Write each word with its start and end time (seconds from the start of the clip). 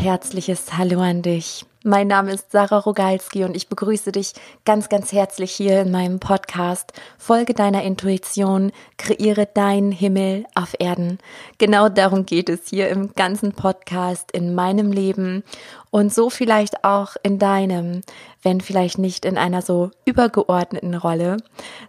herzliches 0.00 0.78
Hallo 0.78 1.00
an 1.00 1.20
dich. 1.20 1.66
Mein 1.84 2.06
Name 2.06 2.32
ist 2.32 2.52
Sarah 2.52 2.78
Rogalski 2.78 3.44
und 3.44 3.54
ich 3.54 3.68
begrüße 3.68 4.12
dich 4.12 4.32
ganz, 4.64 4.88
ganz 4.88 5.12
herzlich 5.12 5.52
hier 5.52 5.82
in 5.82 5.90
meinem 5.90 6.20
Podcast. 6.20 6.94
Folge 7.18 7.52
deiner 7.52 7.82
Intuition, 7.82 8.72
kreiere 8.96 9.44
deinen 9.44 9.92
Himmel 9.92 10.46
auf 10.54 10.74
Erden. 10.78 11.18
Genau 11.58 11.90
darum 11.90 12.24
geht 12.24 12.48
es 12.48 12.68
hier 12.70 12.88
im 12.88 13.12
ganzen 13.12 13.52
Podcast, 13.52 14.32
in 14.32 14.54
meinem 14.54 14.90
Leben 14.90 15.44
und 15.90 16.14
so 16.14 16.30
vielleicht 16.30 16.82
auch 16.82 17.16
in 17.22 17.38
deinem, 17.38 18.00
wenn 18.42 18.62
vielleicht 18.62 18.96
nicht 18.96 19.26
in 19.26 19.36
einer 19.36 19.60
so 19.60 19.90
übergeordneten 20.06 20.94
Rolle. 20.94 21.36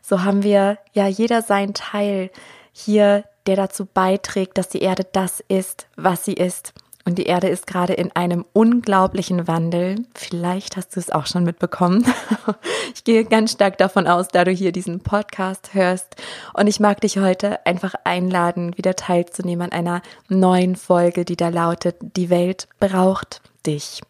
So 0.02 0.24
haben 0.24 0.44
wir 0.44 0.80
ja 0.92 1.08
jeder 1.08 1.42
sein 1.42 1.74
Teil 1.74 2.30
hier, 2.74 3.24
der 3.46 3.56
dazu 3.56 3.86
beiträgt, 3.86 4.58
dass 4.58 4.68
die 4.68 4.82
Erde 4.82 5.06
das 5.10 5.42
ist, 5.48 5.88
was 5.96 6.26
sie 6.26 6.34
ist. 6.34 6.74
Und 7.06 7.18
die 7.18 7.26
Erde 7.26 7.48
ist 7.48 7.68
gerade 7.68 7.94
in 7.94 8.12
einem 8.16 8.46
unglaublichen 8.54 9.48
Wandel. 9.48 9.96
Vielleicht 10.14 10.78
hast 10.78 10.96
du 10.96 11.00
es 11.00 11.10
auch 11.12 11.26
schon 11.26 11.44
mitbekommen. 11.44 12.06
Ich 12.94 13.06
gehe 13.06 13.24
ganz 13.24 13.54
stark 13.54 13.78
davon 13.78 14.06
aus, 14.06 14.28
da 14.28 14.44
du 14.44 14.52
hier 14.52 14.72
diesen 14.72 15.00
Podcast 15.00 15.74
hörst. 15.74 16.18
Und 16.54 16.68
ich 16.68 16.80
mag 16.80 17.00
dich 17.02 17.18
heute 17.18 17.66
einfach 17.66 17.96
einladen, 18.04 18.78
wieder 18.78 18.96
teilzunehmen 18.96 19.72
an 19.72 19.72
einer 19.72 20.02
neuen 20.28 20.76
Folge, 20.76 21.24
die 21.24 21.38
da 21.38 21.50
lautet, 21.50 21.96
die 22.02 22.30
Welt 22.30 22.68
braucht 22.80 23.42
dich. 23.66 24.02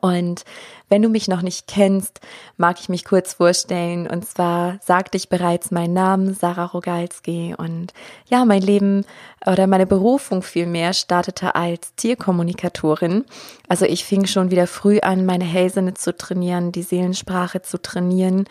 Und 0.00 0.44
wenn 0.88 1.02
du 1.02 1.08
mich 1.08 1.28
noch 1.28 1.42
nicht 1.42 1.66
kennst, 1.66 2.20
mag 2.56 2.80
ich 2.80 2.88
mich 2.88 3.04
kurz 3.04 3.34
vorstellen. 3.34 4.06
Und 4.06 4.26
zwar 4.26 4.78
sagte 4.82 5.16
ich 5.16 5.28
bereits 5.28 5.70
meinen 5.70 5.94
Namen, 5.94 6.34
Sarah 6.34 6.66
Rogalski. 6.66 7.54
Und 7.56 7.92
ja, 8.28 8.44
mein 8.44 8.62
Leben 8.62 9.04
oder 9.46 9.66
meine 9.66 9.86
Berufung 9.86 10.42
vielmehr 10.42 10.92
startete 10.92 11.54
als 11.54 11.94
Tierkommunikatorin. 11.94 13.24
Also 13.68 13.84
ich 13.84 14.04
fing 14.04 14.26
schon 14.26 14.50
wieder 14.50 14.66
früh 14.66 14.98
an, 15.00 15.26
meine 15.26 15.44
Hellsinne 15.44 15.94
zu 15.94 16.16
trainieren, 16.16 16.72
die 16.72 16.82
Seelensprache 16.82 17.62
zu 17.62 17.80
trainieren 17.80 18.46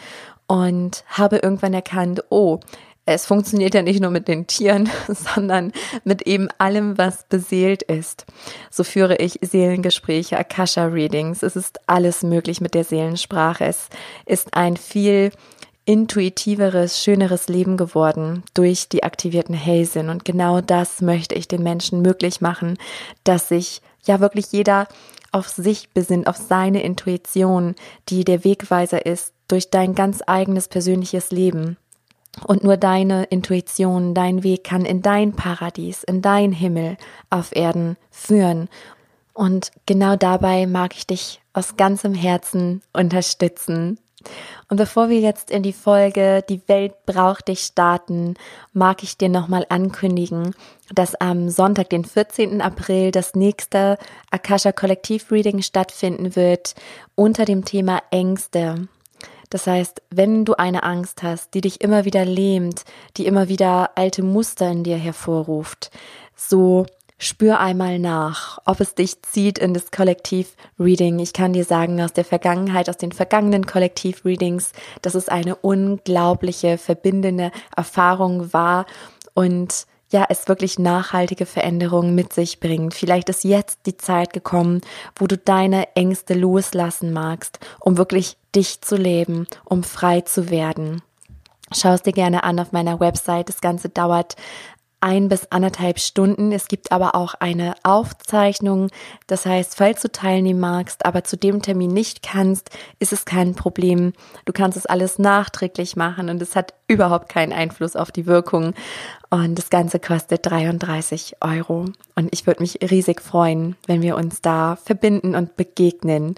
und 0.47 1.03
habe 1.07 1.37
irgendwann 1.37 1.75
erkannt, 1.75 2.23
oh, 2.29 2.59
es 3.13 3.25
funktioniert 3.25 3.73
ja 3.73 3.81
nicht 3.81 4.01
nur 4.01 4.11
mit 4.11 4.27
den 4.27 4.47
Tieren, 4.47 4.89
sondern 5.07 5.71
mit 6.03 6.23
eben 6.23 6.49
allem, 6.57 6.97
was 6.97 7.23
beseelt 7.29 7.83
ist. 7.83 8.25
So 8.69 8.83
führe 8.83 9.17
ich 9.17 9.39
Seelengespräche, 9.41 10.37
Akasha-Readings. 10.37 11.43
Es 11.43 11.55
ist 11.55 11.79
alles 11.87 12.23
möglich 12.23 12.61
mit 12.61 12.73
der 12.73 12.83
Seelensprache. 12.83 13.65
Es 13.65 13.89
ist 14.25 14.53
ein 14.53 14.77
viel 14.77 15.31
intuitiveres, 15.85 17.01
schöneres 17.01 17.47
Leben 17.47 17.75
geworden 17.75 18.43
durch 18.53 18.89
die 18.89 19.03
aktivierten 19.03 19.55
Hellsinn. 19.55 20.09
Und 20.09 20.23
genau 20.23 20.61
das 20.61 21.01
möchte 21.01 21.33
ich 21.33 21.47
den 21.47 21.63
Menschen 21.63 22.01
möglich 22.01 22.41
machen, 22.41 22.77
dass 23.23 23.47
sich 23.49 23.81
ja 24.05 24.19
wirklich 24.19 24.51
jeder 24.51 24.87
auf 25.31 25.47
sich 25.47 25.89
besinnt, 25.89 26.27
auf 26.27 26.37
seine 26.37 26.83
Intuition, 26.83 27.75
die 28.09 28.23
der 28.23 28.43
Wegweiser 28.43 29.05
ist 29.05 29.33
durch 29.47 29.69
dein 29.69 29.95
ganz 29.95 30.21
eigenes 30.25 30.67
persönliches 30.67 31.31
Leben. 31.31 31.77
Und 32.45 32.63
nur 32.63 32.77
deine 32.77 33.25
Intuition, 33.25 34.13
dein 34.13 34.43
Weg 34.43 34.63
kann 34.63 34.85
in 34.85 35.01
dein 35.01 35.33
Paradies, 35.33 36.03
in 36.03 36.21
dein 36.21 36.51
Himmel 36.51 36.97
auf 37.29 37.55
Erden 37.55 37.97
führen. 38.11 38.69
Und 39.33 39.71
genau 39.85 40.15
dabei 40.15 40.67
mag 40.67 40.95
ich 40.95 41.07
dich 41.07 41.41
aus 41.53 41.75
ganzem 41.77 42.13
Herzen 42.13 42.81
unterstützen. 42.93 43.99
Und 44.67 44.77
bevor 44.77 45.09
wir 45.09 45.19
jetzt 45.19 45.49
in 45.49 45.63
die 45.63 45.73
Folge 45.73 46.43
Die 46.47 46.61
Welt 46.67 46.93
braucht 47.05 47.47
dich 47.47 47.61
starten, 47.61 48.35
mag 48.73 49.01
ich 49.01 49.17
dir 49.17 49.29
nochmal 49.29 49.65
ankündigen, 49.69 50.53
dass 50.93 51.15
am 51.15 51.49
Sonntag, 51.49 51.89
den 51.89 52.03
14. 52.03 52.61
April, 52.61 53.11
das 53.11 53.33
nächste 53.33 53.97
Akasha 54.29 54.71
Kollektiv 54.71 55.31
Reading 55.31 55.61
stattfinden 55.61 56.35
wird 56.35 56.75
unter 57.15 57.45
dem 57.45 57.65
Thema 57.65 58.01
Ängste. 58.11 58.87
Das 59.49 59.65
heißt, 59.65 60.01
wenn 60.09 60.45
du 60.45 60.53
eine 60.55 60.83
Angst 60.83 61.23
hast, 61.23 61.53
die 61.53 61.61
dich 61.61 61.81
immer 61.81 62.05
wieder 62.05 62.25
lähmt, 62.25 62.83
die 63.17 63.25
immer 63.25 63.49
wieder 63.49 63.91
alte 63.95 64.23
Muster 64.23 64.69
in 64.69 64.83
dir 64.83 64.97
hervorruft, 64.97 65.91
so 66.35 66.85
spür 67.17 67.59
einmal 67.59 67.99
nach, 67.99 68.59
ob 68.65 68.79
es 68.79 68.95
dich 68.95 69.21
zieht 69.21 69.59
in 69.59 69.73
das 69.73 69.91
Kollektiv-Reading. 69.91 71.19
Ich 71.19 71.33
kann 71.33 71.53
dir 71.53 71.65
sagen, 71.65 72.01
aus 72.01 72.13
der 72.13 72.23
Vergangenheit, 72.23 72.89
aus 72.89 72.97
den 72.97 73.11
vergangenen 73.11 73.65
Kollektiv-Readings, 73.65 74.71
dass 75.01 75.15
es 75.15 75.27
eine 75.27 75.57
unglaubliche 75.57 76.77
verbindende 76.77 77.51
Erfahrung 77.75 78.53
war 78.53 78.85
und 79.33 79.85
ja, 80.11 80.25
es 80.27 80.47
wirklich 80.47 80.79
nachhaltige 80.79 81.45
Veränderungen 81.45 82.15
mit 82.15 82.33
sich 82.33 82.59
bringt. 82.59 82.95
Vielleicht 82.95 83.29
ist 83.29 83.43
jetzt 83.43 83.81
die 83.85 83.95
Zeit 83.97 84.33
gekommen, 84.33 84.81
wo 85.15 85.27
du 85.27 85.37
deine 85.37 85.95
Ängste 85.95 86.33
loslassen 86.33 87.13
magst, 87.13 87.59
um 87.79 87.97
wirklich 87.97 88.37
dich 88.55 88.81
zu 88.81 88.95
leben, 88.95 89.47
um 89.65 89.83
frei 89.83 90.21
zu 90.21 90.49
werden. 90.49 91.01
Schau 91.71 91.93
es 91.93 92.01
dir 92.01 92.13
gerne 92.13 92.43
an 92.43 92.59
auf 92.59 92.71
meiner 92.71 92.99
Website. 92.99 93.49
Das 93.49 93.61
Ganze 93.61 93.89
dauert 93.89 94.35
ein 95.01 95.29
bis 95.29 95.51
anderthalb 95.51 95.99
Stunden. 95.99 96.51
Es 96.51 96.67
gibt 96.67 96.91
aber 96.91 97.15
auch 97.15 97.33
eine 97.35 97.75
Aufzeichnung. 97.83 98.89
Das 99.27 99.45
heißt, 99.45 99.75
falls 99.75 100.01
du 100.01 100.11
teilnehmen 100.11 100.59
magst, 100.59 101.05
aber 101.05 101.23
zu 101.23 101.37
dem 101.37 101.61
Termin 101.61 101.91
nicht 101.91 102.21
kannst, 102.21 102.69
ist 102.99 103.13
es 103.13 103.25
kein 103.25 103.55
Problem. 103.55 104.13
Du 104.45 104.53
kannst 104.53 104.77
es 104.77 104.85
alles 104.85 105.19
nachträglich 105.19 105.95
machen 105.95 106.29
und 106.29 106.41
es 106.41 106.55
hat 106.55 106.73
überhaupt 106.87 107.29
keinen 107.29 107.53
Einfluss 107.53 107.95
auf 107.95 108.11
die 108.11 108.25
Wirkung. 108.25 108.73
Und 109.29 109.57
das 109.57 109.69
Ganze 109.69 109.99
kostet 109.99 110.45
33 110.49 111.37
Euro. 111.41 111.85
Und 112.15 112.29
ich 112.31 112.45
würde 112.45 112.61
mich 112.61 112.79
riesig 112.81 113.21
freuen, 113.21 113.77
wenn 113.87 114.01
wir 114.01 114.17
uns 114.17 114.41
da 114.41 114.75
verbinden 114.75 115.35
und 115.35 115.55
begegnen. 115.55 116.35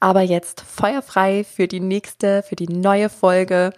Aber 0.00 0.22
jetzt 0.22 0.60
feuerfrei 0.60 1.44
für 1.44 1.68
die 1.68 1.80
nächste, 1.80 2.42
für 2.42 2.56
die 2.56 2.68
neue 2.68 3.08
Folge. 3.08 3.72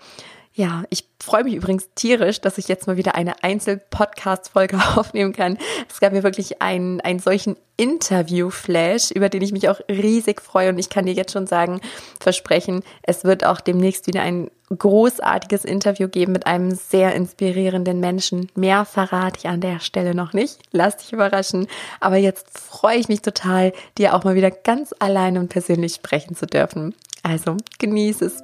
Ja, 0.59 0.83
ich 0.91 1.05
freue 1.21 1.45
mich 1.45 1.55
übrigens 1.55 1.89
tierisch, 1.95 2.41
dass 2.41 2.59
ich 2.59 2.67
jetzt 2.67 2.89
mal 2.89 2.97
wieder 2.97 3.15
eine 3.15 3.45
Einzel-Podcast-Folge 3.45 4.77
aufnehmen 4.97 5.33
kann. 5.33 5.57
Es 5.89 6.01
gab 6.01 6.13
mir 6.13 6.25
wirklich 6.25 6.61
einen, 6.61 7.01
einen 7.01 7.21
solchen 7.21 7.57
Interview-Flash, 7.77 9.13
über 9.13 9.29
den 9.29 9.43
ich 9.43 9.53
mich 9.53 9.69
auch 9.69 9.79
riesig 9.89 10.41
freue. 10.41 10.71
Und 10.71 10.81
ich 10.81 10.91
kann 10.91 11.07
dir 11.07 11.13
jetzt 11.13 11.31
schon 11.33 11.47
sagen, 11.47 11.81
versprechen, 12.19 12.83
es 13.03 13.23
wird 13.23 13.47
auch 13.47 13.61
demnächst 13.61 14.09
wieder 14.09 14.23
ein 14.23 14.51
großartiges 14.77 15.65
Interview 15.65 16.09
geben 16.09 16.33
mit 16.33 16.49
einem 16.49 16.73
sehr 16.73 17.15
inspirierenden 17.15 18.01
Menschen. 18.01 18.51
Mehr 18.57 18.85
verrate 18.85 19.39
ich 19.39 19.47
an 19.47 19.61
der 19.61 19.79
Stelle 19.79 20.13
noch 20.13 20.33
nicht. 20.33 20.59
Lass 20.73 20.97
dich 20.97 21.13
überraschen. 21.13 21.69
Aber 22.01 22.17
jetzt 22.17 22.59
freue 22.59 22.99
ich 22.99 23.07
mich 23.07 23.23
total, 23.23 23.73
dir 23.97 24.13
auch 24.13 24.25
mal 24.25 24.35
wieder 24.35 24.51
ganz 24.51 24.93
allein 24.99 25.39
und 25.39 25.51
persönlich 25.51 25.95
sprechen 25.95 26.35
zu 26.35 26.47
dürfen. 26.47 26.97
Also 27.23 27.57
genieße 27.79 28.25
es. 28.25 28.43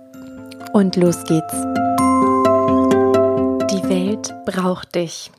Und 0.72 0.94
los 0.94 1.24
geht's. 1.24 1.54
Welt 3.88 4.34
braucht 4.46 4.94
dich. 4.94 5.30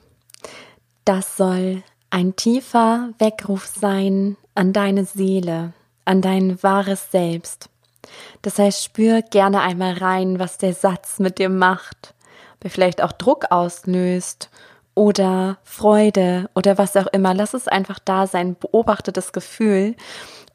Das 1.04 1.38
soll 1.38 1.84
ein 2.10 2.36
tiefer 2.36 3.10
Weckruf 3.18 3.66
sein 3.66 4.38
an 4.54 4.72
deine 4.72 5.06
Seele, 5.06 5.74
an 6.06 6.22
dein 6.22 6.62
wahres 6.62 7.12
Selbst. 7.12 7.70
Das 8.44 8.60
heißt, 8.60 8.84
spür 8.84 9.22
gerne 9.24 9.62
einmal 9.62 9.94
rein, 9.94 10.38
was 10.38 10.58
der 10.58 10.74
Satz 10.74 11.20
mit 11.20 11.40
dir 11.40 11.50
macht, 11.50 12.14
ob 12.56 12.66
er 12.66 12.70
vielleicht 12.70 13.02
auch 13.02 13.12
Druck 13.12 13.48
auslöst 13.50 14.50
oder 14.94 15.58
Freude 15.64 16.50
oder 16.54 16.78
was 16.78 16.96
auch 16.98 17.08
immer. 17.08 17.34
Lass 17.34 17.54
es 17.54 17.68
einfach 17.68 18.00
da 18.00 18.28
sein, 18.28 18.56
beobachte 18.60 19.12
das 19.12 19.34
Gefühl. 19.34 19.96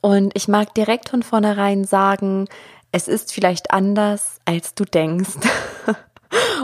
Und 0.00 0.32
ich 0.36 0.48
mag 0.48 0.74
direkt 0.74 1.08
von 1.08 1.22
vornherein 1.22 1.84
sagen, 1.84 2.46
es 2.92 3.08
ist 3.08 3.32
vielleicht 3.32 3.72
anders, 3.72 4.38
als 4.44 4.74
du 4.74 4.84
denkst. 4.84 5.38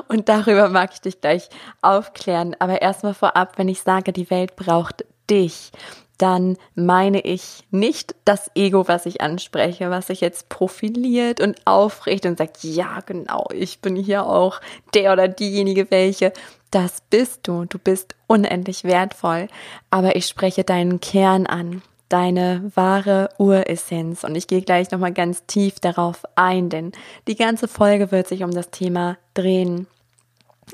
Und 0.09 0.29
darüber 0.29 0.69
mag 0.69 0.91
ich 0.93 1.01
dich 1.01 1.21
gleich 1.21 1.49
aufklären. 1.83 2.55
Aber 2.59 2.83
erstmal 2.83 3.15
vorab, 3.15 3.59
wenn 3.59 3.69
ich 3.69 3.83
sage, 3.83 4.13
die 4.13 4.31
Welt 4.31 4.57
braucht 4.57 5.05
dich, 5.29 5.73
dann 6.19 6.57
meine 6.75 7.21
ich 7.21 7.65
nicht 7.71 8.15
das 8.25 8.51
Ego, 8.55 8.89
was 8.89 9.07
ich 9.07 9.21
anspreche, 9.21 9.91
was 9.91 10.07
sich 10.07 10.21
jetzt 10.21 10.49
profiliert 10.49 11.41
und 11.41 11.61
aufrichtet 11.67 12.31
und 12.31 12.39
sagt, 12.39 12.65
ja, 12.65 13.01
genau, 13.05 13.47
ich 13.53 13.81
bin 13.81 13.97
hier 13.97 14.25
auch 14.25 14.61
der 14.95 15.13
oder 15.13 15.29
diejenige, 15.29 15.91
welche. 15.91 16.33
Das 16.71 17.03
bist 17.11 17.47
du. 17.47 17.65
Du 17.67 17.79
bist 17.79 18.15
unendlich 18.27 18.85
wertvoll. 18.85 19.49
Aber 19.91 20.17
ich 20.17 20.27
spreche 20.27 20.65
deinen 20.65 21.01
Kern 21.01 21.47
an 21.47 21.83
deine 22.09 22.71
wahre 22.75 23.31
Uressenz. 23.39 24.25
Und 24.25 24.35
ich 24.37 24.47
gehe 24.47 24.63
gleich 24.63 24.91
nochmal 24.91 25.13
ganz 25.13 25.45
tief 25.47 25.81
darauf 25.81 26.23
ein, 26.35 26.69
denn 26.69 26.93
die 27.27 27.37
ganze 27.37 27.69
Folge 27.69 28.11
wird 28.13 28.29
sich 28.29 28.45
um 28.45 28.53
das 28.53 28.71
Thema 28.71 29.17
drehen. 29.35 29.87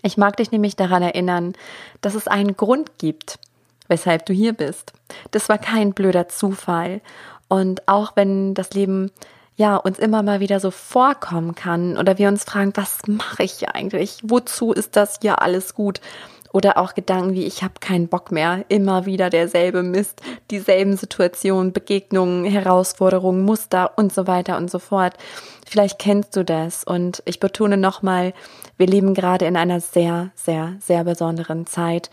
Ich 0.02 0.16
mag 0.16 0.36
dich 0.36 0.50
nämlich 0.50 0.76
daran 0.76 1.02
erinnern, 1.02 1.54
dass 2.00 2.14
es 2.14 2.28
einen 2.28 2.56
Grund 2.56 2.98
gibt, 2.98 3.38
weshalb 3.88 4.26
du 4.26 4.32
hier 4.32 4.52
bist. 4.52 4.92
Das 5.30 5.48
war 5.48 5.58
kein 5.58 5.92
blöder 5.92 6.28
Zufall. 6.28 7.00
Und 7.48 7.86
auch 7.88 8.12
wenn 8.16 8.54
das 8.54 8.72
Leben 8.72 9.10
ja 9.56 9.76
uns 9.76 9.98
immer 9.98 10.22
mal 10.22 10.40
wieder 10.40 10.60
so 10.60 10.70
vorkommen 10.70 11.54
kann 11.54 11.98
oder 11.98 12.16
wir 12.16 12.28
uns 12.28 12.44
fragen, 12.44 12.72
was 12.74 12.98
mache 13.06 13.42
ich 13.42 13.52
hier 13.52 13.74
eigentlich? 13.74 14.20
Wozu 14.22 14.72
ist 14.72 14.96
das 14.96 15.18
hier 15.20 15.42
alles 15.42 15.74
gut? 15.74 16.00
Oder 16.52 16.76
auch 16.76 16.94
Gedanken 16.94 17.32
wie, 17.32 17.44
ich 17.44 17.62
habe 17.62 17.74
keinen 17.80 18.08
Bock 18.08 18.30
mehr, 18.30 18.64
immer 18.68 19.06
wieder 19.06 19.30
derselbe 19.30 19.82
Mist, 19.82 20.20
dieselben 20.50 20.96
Situationen, 20.96 21.72
Begegnungen, 21.72 22.44
Herausforderungen, 22.44 23.42
Muster 23.42 23.92
und 23.96 24.12
so 24.12 24.26
weiter 24.26 24.58
und 24.58 24.70
so 24.70 24.78
fort. 24.78 25.14
Vielleicht 25.66 25.98
kennst 25.98 26.36
du 26.36 26.44
das 26.44 26.84
und 26.84 27.22
ich 27.24 27.40
betone 27.40 27.78
nochmal, 27.78 28.34
wir 28.76 28.86
leben 28.86 29.14
gerade 29.14 29.46
in 29.46 29.56
einer 29.56 29.80
sehr, 29.80 30.30
sehr, 30.34 30.76
sehr 30.80 31.04
besonderen 31.04 31.66
Zeit. 31.66 32.10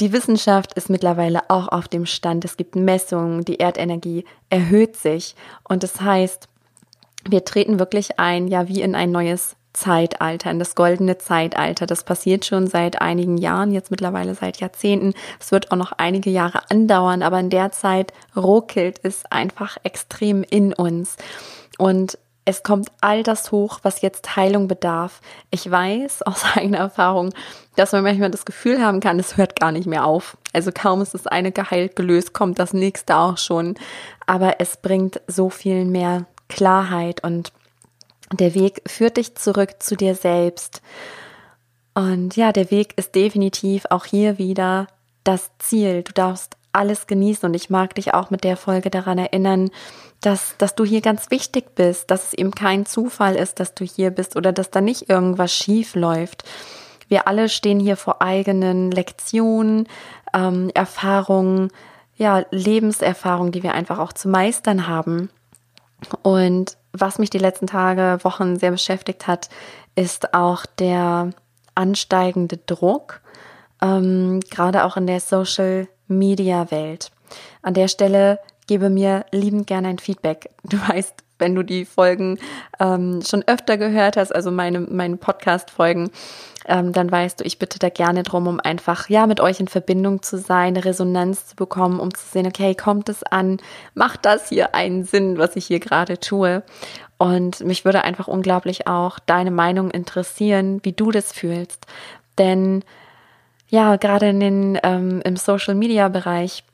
Die 0.00 0.12
Wissenschaft 0.12 0.74
ist 0.74 0.90
mittlerweile 0.90 1.48
auch 1.48 1.68
auf 1.68 1.88
dem 1.88 2.04
Stand. 2.04 2.44
Es 2.44 2.58
gibt 2.58 2.76
Messungen, 2.76 3.46
die 3.46 3.58
Erdenergie 3.58 4.26
erhöht 4.50 4.96
sich 4.96 5.34
und 5.64 5.82
das 5.82 6.02
heißt, 6.02 6.48
wir 7.28 7.44
treten 7.44 7.78
wirklich 7.78 8.18
ein, 8.20 8.48
ja, 8.48 8.68
wie 8.68 8.82
in 8.82 8.94
ein 8.94 9.10
neues 9.10 9.55
Zeitalter, 9.76 10.50
in 10.50 10.58
das 10.58 10.74
goldene 10.74 11.18
Zeitalter. 11.18 11.86
Das 11.86 12.02
passiert 12.02 12.44
schon 12.44 12.66
seit 12.66 13.00
einigen 13.00 13.36
Jahren, 13.36 13.72
jetzt 13.72 13.90
mittlerweile 13.90 14.34
seit 14.34 14.58
Jahrzehnten. 14.58 15.14
Es 15.38 15.52
wird 15.52 15.70
auch 15.70 15.76
noch 15.76 15.92
einige 15.92 16.30
Jahre 16.30 16.62
andauern, 16.70 17.22
aber 17.22 17.38
in 17.38 17.50
der 17.50 17.70
Zeit 17.72 18.12
ruckelt 18.34 18.98
es 19.02 19.24
einfach 19.30 19.76
extrem 19.84 20.42
in 20.42 20.72
uns. 20.72 21.16
Und 21.78 22.18
es 22.48 22.62
kommt 22.62 22.88
all 23.00 23.22
das 23.22 23.50
hoch, 23.50 23.80
was 23.82 24.00
jetzt 24.02 24.36
Heilung 24.36 24.68
bedarf. 24.68 25.20
Ich 25.50 25.70
weiß 25.70 26.22
aus 26.22 26.44
eigener 26.54 26.78
Erfahrung, 26.78 27.34
dass 27.74 27.92
man 27.92 28.04
manchmal 28.04 28.30
das 28.30 28.46
Gefühl 28.46 28.82
haben 28.82 29.00
kann, 29.00 29.18
es 29.18 29.36
hört 29.36 29.58
gar 29.58 29.72
nicht 29.72 29.86
mehr 29.86 30.06
auf. 30.06 30.38
Also 30.52 30.70
kaum 30.72 31.02
ist 31.02 31.12
das 31.12 31.26
eine 31.26 31.52
geheilt, 31.52 31.96
gelöst, 31.96 32.32
kommt 32.32 32.58
das 32.58 32.72
nächste 32.72 33.16
auch 33.16 33.36
schon. 33.36 33.74
Aber 34.26 34.60
es 34.60 34.78
bringt 34.78 35.20
so 35.26 35.50
viel 35.50 35.84
mehr 35.84 36.26
Klarheit 36.48 37.22
und 37.24 37.52
der 38.32 38.54
Weg 38.54 38.82
führt 38.86 39.16
dich 39.16 39.34
zurück 39.36 39.76
zu 39.78 39.96
dir 39.96 40.14
selbst. 40.14 40.82
Und 41.94 42.36
ja, 42.36 42.52
der 42.52 42.70
Weg 42.70 42.92
ist 42.96 43.14
definitiv 43.14 43.86
auch 43.90 44.04
hier 44.04 44.38
wieder 44.38 44.88
das 45.24 45.50
Ziel. 45.58 46.02
Du 46.02 46.12
darfst 46.12 46.56
alles 46.72 47.06
genießen 47.06 47.48
und 47.48 47.54
ich 47.54 47.70
mag 47.70 47.94
dich 47.94 48.12
auch 48.12 48.30
mit 48.30 48.44
der 48.44 48.56
Folge 48.56 48.90
daran 48.90 49.18
erinnern, 49.18 49.70
dass, 50.20 50.56
dass 50.58 50.74
du 50.74 50.84
hier 50.84 51.00
ganz 51.00 51.30
wichtig 51.30 51.74
bist, 51.74 52.10
dass 52.10 52.28
es 52.28 52.34
eben 52.34 52.50
kein 52.50 52.84
Zufall 52.84 53.34
ist, 53.34 53.60
dass 53.60 53.74
du 53.74 53.84
hier 53.84 54.10
bist 54.10 54.36
oder 54.36 54.52
dass 54.52 54.70
da 54.70 54.80
nicht 54.80 55.08
irgendwas 55.08 55.54
schief 55.54 55.94
läuft. 55.94 56.44
Wir 57.08 57.28
alle 57.28 57.48
stehen 57.48 57.80
hier 57.80 57.96
vor 57.96 58.20
eigenen 58.20 58.90
Lektionen, 58.90 59.88
ähm, 60.34 60.70
Erfahrungen, 60.74 61.70
ja, 62.16 62.44
Lebenserfahrungen, 62.50 63.52
die 63.52 63.62
wir 63.62 63.72
einfach 63.72 63.98
auch 63.98 64.12
zu 64.12 64.28
meistern 64.28 64.86
haben. 64.86 65.30
Und 66.22 66.76
was 67.00 67.18
mich 67.18 67.30
die 67.30 67.38
letzten 67.38 67.66
Tage, 67.66 68.18
Wochen 68.22 68.56
sehr 68.56 68.70
beschäftigt 68.70 69.26
hat, 69.26 69.48
ist 69.94 70.34
auch 70.34 70.66
der 70.66 71.30
ansteigende 71.74 72.58
Druck, 72.58 73.20
ähm, 73.82 74.40
gerade 74.50 74.84
auch 74.84 74.96
in 74.96 75.06
der 75.06 75.20
Social 75.20 75.88
Media 76.08 76.70
Welt. 76.70 77.10
An 77.62 77.74
der 77.74 77.88
Stelle 77.88 78.38
gebe 78.66 78.90
mir 78.90 79.26
liebend 79.32 79.66
gerne 79.66 79.88
ein 79.88 79.98
Feedback. 79.98 80.50
Du 80.64 80.78
weißt, 80.88 81.22
wenn 81.38 81.54
du 81.54 81.62
die 81.62 81.84
Folgen 81.84 82.38
ähm, 82.80 83.20
schon 83.26 83.44
öfter 83.46 83.76
gehört 83.76 84.16
hast, 84.16 84.34
also 84.34 84.50
meine, 84.50 84.80
meine 84.80 85.16
Podcast-Folgen, 85.16 86.10
ähm, 86.66 86.92
dann 86.92 87.10
weißt 87.10 87.40
du, 87.40 87.44
ich 87.44 87.58
bitte 87.58 87.78
da 87.78 87.88
gerne 87.88 88.22
drum, 88.22 88.46
um 88.46 88.60
einfach 88.60 89.08
ja 89.08 89.26
mit 89.26 89.40
euch 89.40 89.60
in 89.60 89.68
Verbindung 89.68 90.22
zu 90.22 90.38
sein, 90.38 90.76
Resonanz 90.76 91.46
zu 91.46 91.56
bekommen, 91.56 92.00
um 92.00 92.12
zu 92.12 92.26
sehen, 92.26 92.46
okay, 92.46 92.74
kommt 92.74 93.08
es 93.08 93.22
an, 93.22 93.58
macht 93.94 94.24
das 94.24 94.48
hier 94.48 94.74
einen 94.74 95.04
Sinn, 95.04 95.38
was 95.38 95.56
ich 95.56 95.66
hier 95.66 95.80
gerade 95.80 96.18
tue? 96.18 96.62
Und 97.18 97.60
mich 97.60 97.84
würde 97.84 98.04
einfach 98.04 98.28
unglaublich 98.28 98.86
auch 98.86 99.18
deine 99.18 99.50
Meinung 99.50 99.90
interessieren, 99.90 100.80
wie 100.82 100.92
du 100.92 101.10
das 101.10 101.32
fühlst. 101.32 101.86
Denn 102.38 102.84
ja, 103.68 103.96
gerade 103.96 104.28
in 104.28 104.40
den, 104.40 104.78
ähm, 104.82 105.22
im 105.24 105.36
Social 105.36 105.74
Media 105.74 106.08
Bereich, 106.08 106.64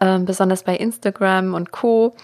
ähm, 0.00 0.24
besonders 0.24 0.64
bei 0.64 0.76
Instagram 0.76 1.54
und 1.54 1.70
Co., 1.70 2.14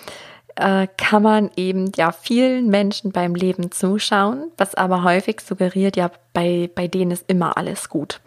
äh, 0.59 0.89
kann 0.97 1.23
man 1.23 1.51
eben 1.57 1.93
ja 1.97 2.11
vielen 2.11 2.69
Menschen 2.69 3.13
beim 3.13 3.35
Leben 3.35 3.71
zuschauen, 3.71 4.51
was 4.57 4.75
aber 4.75 5.05
häufig 5.05 5.41
suggeriert, 5.41 5.97
ja, 5.97 6.11
bei, 6.33 6.69
bei 6.75 6.89
denen 6.89 7.13
ist 7.13 7.25
immer 7.29 7.57
alles 7.57 7.89
gut. 7.89 8.21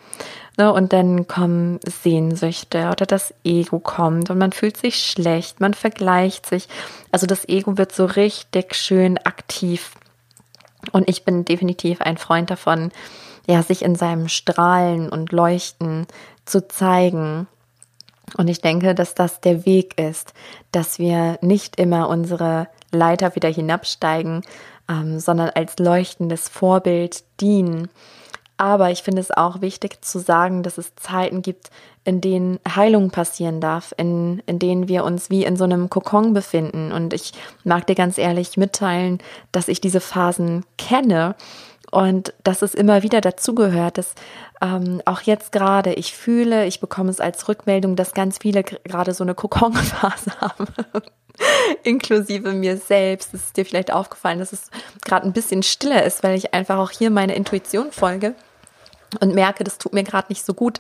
Ne? 0.58 0.72
Und 0.72 0.94
dann 0.94 1.28
kommen 1.28 1.80
Sehnsüchte 1.86 2.90
oder 2.90 3.06
das 3.06 3.34
Ego 3.44 3.80
kommt 3.80 4.30
und 4.30 4.38
man 4.38 4.54
fühlt 4.54 4.78
sich 4.78 5.06
schlecht, 5.06 5.60
man 5.60 5.74
vergleicht 5.74 6.46
sich. 6.46 6.68
Also 7.12 7.28
das 7.28 7.48
Ego 7.50 7.78
wird 7.78 7.92
so 7.92 8.06
richtig 8.06 8.76
schön 8.76 9.18
aktiv. 9.18 9.92
Und 10.94 11.10
ich 11.10 11.26
bin 11.26 11.46
definitiv 11.46 12.02
ein 12.02 12.18
Freund 12.18 12.50
davon, 12.50 12.92
ja, 13.48 13.62
sich 13.62 13.82
in 13.82 13.96
seinem 13.96 14.30
Strahlen 14.30 15.10
und 15.10 15.32
Leuchten 15.32 16.08
zu 16.46 16.68
zeigen 16.68 17.48
und 18.38 18.48
ich 18.48 18.62
denke, 18.62 18.96
dass 18.96 19.16
das 19.16 19.42
der 19.42 19.66
Weg 19.66 20.00
ist, 20.00 20.34
dass 20.72 21.00
wir 21.00 21.38
nicht 21.42 21.80
immer 21.80 22.10
unsere 22.10 22.68
Leiter 22.92 23.36
wieder 23.36 23.50
hinabsteigen, 23.50 24.42
ähm, 24.90 25.20
sondern 25.20 25.50
als 25.50 25.80
leuchtendes 25.80 26.50
Vorbild 26.50 27.24
dienen. 27.40 27.90
Aber 28.58 28.92
ich 28.92 29.02
finde 29.02 29.22
es 29.22 29.32
auch 29.32 29.62
wichtig 29.62 30.04
zu 30.06 30.20
sagen, 30.20 30.62
dass 30.62 30.78
es 30.78 30.96
Zeiten 30.96 31.42
gibt, 31.42 31.72
in 32.04 32.22
denen 32.22 32.60
Heilung 32.76 33.10
passieren 33.10 33.60
darf, 33.60 33.94
in, 33.98 34.44
in 34.46 34.60
denen 34.60 34.88
wir 34.88 35.04
uns 35.04 35.30
wie 35.30 35.46
in 35.46 35.56
so 35.56 35.64
einem 35.64 35.90
Kokon 35.90 36.34
befinden. 36.34 36.92
Und 36.92 37.14
ich 37.14 37.34
mag 37.64 37.88
dir 37.88 37.96
ganz 37.96 38.18
ehrlich 38.18 38.58
mitteilen, 38.58 39.20
dass 39.52 39.68
ich 39.68 39.82
diese 39.82 40.00
Phasen 40.00 40.64
kenne 40.78 41.36
und 41.92 42.34
dass 42.44 42.62
es 42.62 42.74
immer 42.74 43.04
wieder 43.04 43.20
dazugehört, 43.22 43.98
dass 43.98 44.16
ähm, 44.62 45.02
auch 45.06 45.22
jetzt 45.22 45.52
gerade, 45.52 45.94
ich 45.94 46.16
fühle, 46.16 46.66
ich 46.66 46.80
bekomme 46.80 47.10
es 47.10 47.20
als 47.20 47.48
Rückmeldung, 47.50 47.98
dass 47.98 48.14
ganz 48.14 48.38
viele 48.42 48.64
gerade 48.64 49.14
so 49.14 49.24
eine 49.24 49.36
Kokon-Phase 49.36 50.32
haben. 50.42 50.68
Inklusive 51.84 52.54
mir 52.54 52.78
selbst. 52.78 53.34
Es 53.34 53.46
ist 53.46 53.58
dir 53.58 53.66
vielleicht 53.66 53.92
aufgefallen, 53.92 54.40
dass 54.40 54.54
es 54.54 54.70
gerade 55.04 55.28
ein 55.28 55.34
bisschen 55.34 55.64
stiller 55.64 56.04
ist, 56.04 56.24
weil 56.24 56.38
ich 56.38 56.54
einfach 56.54 56.78
auch 56.78 56.92
hier 56.92 57.10
meine 57.10 57.36
Intuition 57.36 57.92
folge 57.92 58.36
und 59.20 59.36
merke, 59.36 59.66
das 59.66 59.78
tut 59.78 59.94
mir 59.94 60.04
gerade 60.04 60.28
nicht 60.30 60.46
so 60.46 60.54
gut 60.54 60.80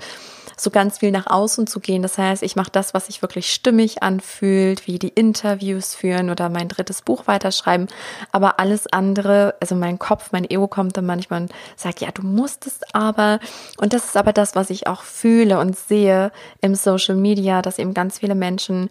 so 0.57 0.69
ganz 0.69 0.99
viel 0.99 1.11
nach 1.11 1.27
außen 1.27 1.67
zu 1.67 1.79
gehen. 1.79 2.01
Das 2.01 2.17
heißt, 2.17 2.43
ich 2.43 2.55
mache 2.55 2.71
das, 2.71 2.93
was 2.93 3.07
sich 3.07 3.21
wirklich 3.21 3.53
stimmig 3.53 4.03
anfühlt, 4.03 4.87
wie 4.87 4.99
die 4.99 5.09
Interviews 5.09 5.95
führen 5.95 6.29
oder 6.29 6.49
mein 6.49 6.67
drittes 6.67 7.01
Buch 7.01 7.27
weiterschreiben. 7.27 7.87
Aber 8.31 8.59
alles 8.59 8.87
andere, 8.87 9.55
also 9.59 9.75
mein 9.75 9.99
Kopf, 9.99 10.31
mein 10.31 10.49
Ego 10.49 10.67
kommt 10.67 10.97
dann 10.97 11.05
manchmal 11.05 11.41
und 11.41 11.51
sagt, 11.75 12.01
ja, 12.01 12.11
du 12.11 12.23
musst 12.23 12.67
es 12.67 12.79
aber. 12.93 13.39
Und 13.77 13.93
das 13.93 14.05
ist 14.05 14.17
aber 14.17 14.33
das, 14.33 14.55
was 14.55 14.69
ich 14.69 14.87
auch 14.87 15.03
fühle 15.03 15.59
und 15.59 15.77
sehe 15.77 16.31
im 16.61 16.75
Social 16.75 17.15
Media, 17.15 17.61
dass 17.61 17.79
eben 17.79 17.93
ganz 17.93 18.19
viele 18.19 18.35
Menschen 18.35 18.89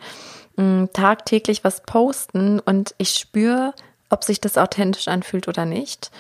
mh, 0.57 0.65
mm, 0.65 0.89
tagtäglich 0.93 1.65
was 1.65 1.83
posten 1.83 2.61
und 2.61 2.95
ich 2.99 3.11
spüre, 3.11 3.75
ob 4.11 4.25
sich 4.25 4.41
das 4.41 4.59
authentisch 4.59 5.09
anfühlt 5.09 5.49
oder 5.49 5.65
nicht 5.65 6.11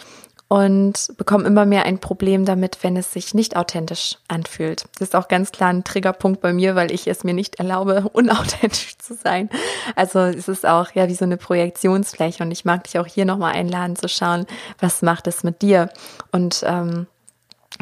und 0.50 1.16
bekomme 1.16 1.44
immer 1.44 1.64
mehr 1.64 1.84
ein 1.84 2.00
Problem 2.00 2.44
damit, 2.44 2.82
wenn 2.82 2.96
es 2.96 3.12
sich 3.12 3.34
nicht 3.34 3.56
authentisch 3.56 4.18
anfühlt. 4.26 4.84
Das 4.98 5.10
ist 5.10 5.14
auch 5.14 5.28
ganz 5.28 5.52
klar 5.52 5.70
ein 5.70 5.84
Triggerpunkt 5.84 6.40
bei 6.40 6.52
mir, 6.52 6.74
weil 6.74 6.90
ich 6.90 7.06
es 7.06 7.22
mir 7.22 7.34
nicht 7.34 7.60
erlaube, 7.60 8.06
unauthentisch 8.12 8.98
zu 8.98 9.14
sein. 9.14 9.48
Also 9.94 10.18
es 10.18 10.48
ist 10.48 10.66
auch 10.66 10.90
ja 10.92 11.06
wie 11.06 11.14
so 11.14 11.24
eine 11.24 11.36
Projektionsfläche 11.36 12.42
und 12.42 12.50
ich 12.50 12.64
mag 12.64 12.82
dich 12.82 12.98
auch 12.98 13.06
hier 13.06 13.26
nochmal 13.26 13.52
einladen 13.52 13.94
zu 13.94 14.08
schauen, 14.08 14.44
was 14.80 15.02
macht 15.02 15.28
es 15.28 15.44
mit 15.44 15.62
dir 15.62 15.88
und 16.32 16.64
ähm, 16.66 17.06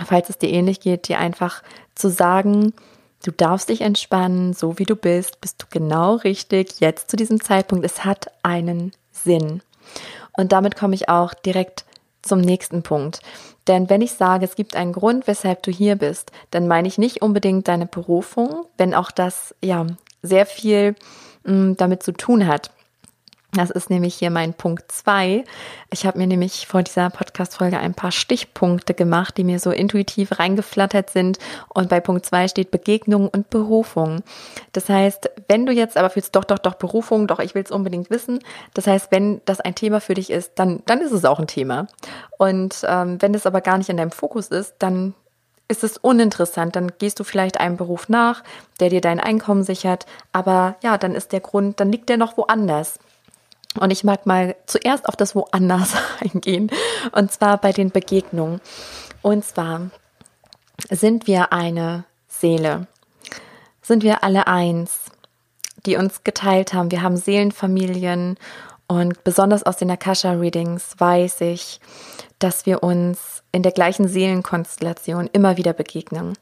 falls 0.07 0.29
es 0.29 0.37
dir 0.37 0.51
ähnlich 0.51 0.81
geht, 0.81 1.09
dir 1.09 1.19
einfach 1.19 1.63
zu 1.95 2.11
sagen, 2.11 2.75
Du 3.25 3.33
darfst 3.33 3.69
dich 3.69 3.81
entspannen, 3.81 4.53
so 4.53 4.79
wie 4.79 4.85
du 4.85 4.95
bist, 4.95 5.41
bist 5.41 5.61
du 5.61 5.67
genau 5.71 6.15
richtig, 6.15 6.79
jetzt 6.79 7.11
zu 7.11 7.17
diesem 7.17 7.41
Zeitpunkt. 7.41 7.85
Es 7.85 8.05
hat 8.05 8.31
einen 8.45 8.93
Sinn. 9.11 9.61
Und 10.37 10.53
damit 10.53 10.77
komme 10.77 10.95
ich 10.95 11.09
auch 11.09 11.35
direkt 11.35 11.85
zum 12.23 12.41
nächsten 12.41 12.83
Punkt. 12.83 13.21
Denn 13.67 13.91
wenn 13.91 14.01
ich 14.01 14.13
sage, 14.13 14.45
es 14.45 14.57
gibt 14.57 14.77
einen 14.77 14.93
Grund, 14.93 15.27
weshalb 15.27 15.63
du 15.63 15.71
hier 15.71 15.97
bist, 15.97 16.33
dann 16.51 16.69
meine 16.69 16.89
ich 16.89 16.99
nicht 16.99 17.23
unbedingt 17.23 17.69
deine 17.69 17.87
Berufung, 17.87 18.67
wenn 18.79 18.95
auch 18.95 19.11
das 19.11 19.55
ja 19.63 19.87
sehr 20.23 20.47
viel 20.47 20.95
mh, 21.45 21.53
mm, 21.53 21.77
damit 21.77 22.03
zu 22.03 22.13
tun 22.13 22.47
hat. 22.47 22.71
Das 23.53 23.71
ist 23.71 23.89
nämlich 23.89 24.15
hier 24.15 24.31
mein 24.31 24.53
Punkt 24.53 24.93
zwei. 24.93 25.43
Ich 25.91 26.05
habe 26.05 26.19
mir 26.19 26.27
nämlich 26.27 26.67
vor 26.67 26.83
dieser 26.83 27.09
Podcast-Folge 27.09 27.79
ein 27.79 27.95
paar 27.95 28.13
Stichpunkte 28.13 28.93
gemacht, 28.93 29.39
die 29.39 29.45
mir 29.45 29.59
so 29.59 29.71
intuitiv 29.71 30.39
reingeflattert 30.39 31.09
sind. 31.09 31.39
Und 31.71 31.89
bei 31.89 32.01
Punkt 32.01 32.27
zwei 32.27 32.47
steht 32.47 32.71
Begegnung 32.71 33.27
und 33.29 33.49
Berufung. 33.49 34.23
Das 34.73 34.91
heißt, 34.91 35.31
wenn 35.49 35.65
du 35.65 35.73
jetzt 35.73 35.97
aber 35.97 36.11
fühlst, 36.11 36.37
doch, 36.37 36.45
doch, 36.45 36.59
doch, 36.59 36.75
Berufung, 36.75 37.27
doch, 37.27 37.39
ich 37.39 37.55
will 37.55 37.63
es 37.63 37.71
unbedingt 37.71 38.11
wissen. 38.11 38.41
Das 38.75 38.87
heißt, 38.87 39.11
wenn 39.11 39.41
das 39.47 39.61
ein 39.61 39.75
Thema 39.75 40.03
für 40.03 40.15
dich 40.15 40.29
ist, 40.31 40.53
dann, 40.57 40.83
dann 40.85 41.01
ist 41.01 41.13
es 41.13 41.25
auch 41.25 41.39
ein 41.39 41.47
Thema. 41.47 41.87
Und 42.37 42.85
ähm, 42.87 43.17
wenn 43.21 43.33
das 43.33 43.47
aber 43.47 43.63
gar 43.63 43.79
nicht 43.79 43.89
in 43.89 43.97
deinem 43.97 44.11
Fokus 44.11 44.49
ist, 44.49 44.75
dann 44.79 45.15
ist 45.69 45.85
es 45.85 45.97
uninteressant. 45.97 46.77
Dann 46.77 46.93
gehst 46.99 47.19
du 47.19 47.25
vielleicht 47.25 47.61
einem 47.61 47.79
Beruf 47.79 48.11
nach, 48.11 48.45
der 48.79 48.91
dir 48.91 49.01
dein 49.01 49.21
Einkommen 49.21 49.65
sichert. 49.65 50.05
Aber 50.33 50.77
ja, 50.83 50.99
dann 50.99 51.15
ist 51.15 51.33
der 51.33 51.41
Grund, 51.41 51.81
dann 51.81 51.91
liegt 51.91 52.11
der 52.11 52.19
noch 52.19 52.37
woanders. 52.37 52.99
Und 53.79 53.91
ich 53.91 54.05
mag 54.05 54.27
mal 54.27 54.57
zuerst 54.67 55.09
auf 55.09 55.17
das 55.17 55.35
Woanders 55.35 55.95
eingehen, 56.21 56.71
und 57.13 57.33
zwar 57.33 57.59
bei 57.59 57.73
den 57.73 57.91
Begegnungen. 57.91 58.61
Und 59.23 59.45
zwar 59.45 59.91
sind 60.91 61.27
wir 61.27 61.53
eine 61.53 62.05
Seele? 62.29 62.87
Sind 63.83 64.03
wir 64.03 64.23
alle 64.23 64.47
eins, 64.47 65.01
die 65.87 65.97
uns 65.97 66.25
geteilt 66.25 66.73
haben? 66.73 66.91
Wir 66.91 67.03
haben 67.03 67.17
Seelenfamilien 67.17 68.37
und 68.87 69.23
besonders 69.23 69.65
aus 69.65 69.77
den 69.77 69.91
Akasha-Readings 69.91 70.95
weiß 70.99 71.43
ich, 71.43 71.81
dass 72.39 72.65
wir 72.65 72.83
uns 72.83 73.43
in 73.53 73.63
der 73.63 73.73
gleichen 73.73 74.09
Seelenkonstellation 74.09 75.29
immer 75.33 75.57
wieder 75.57 75.75
begegnen, 75.75 76.35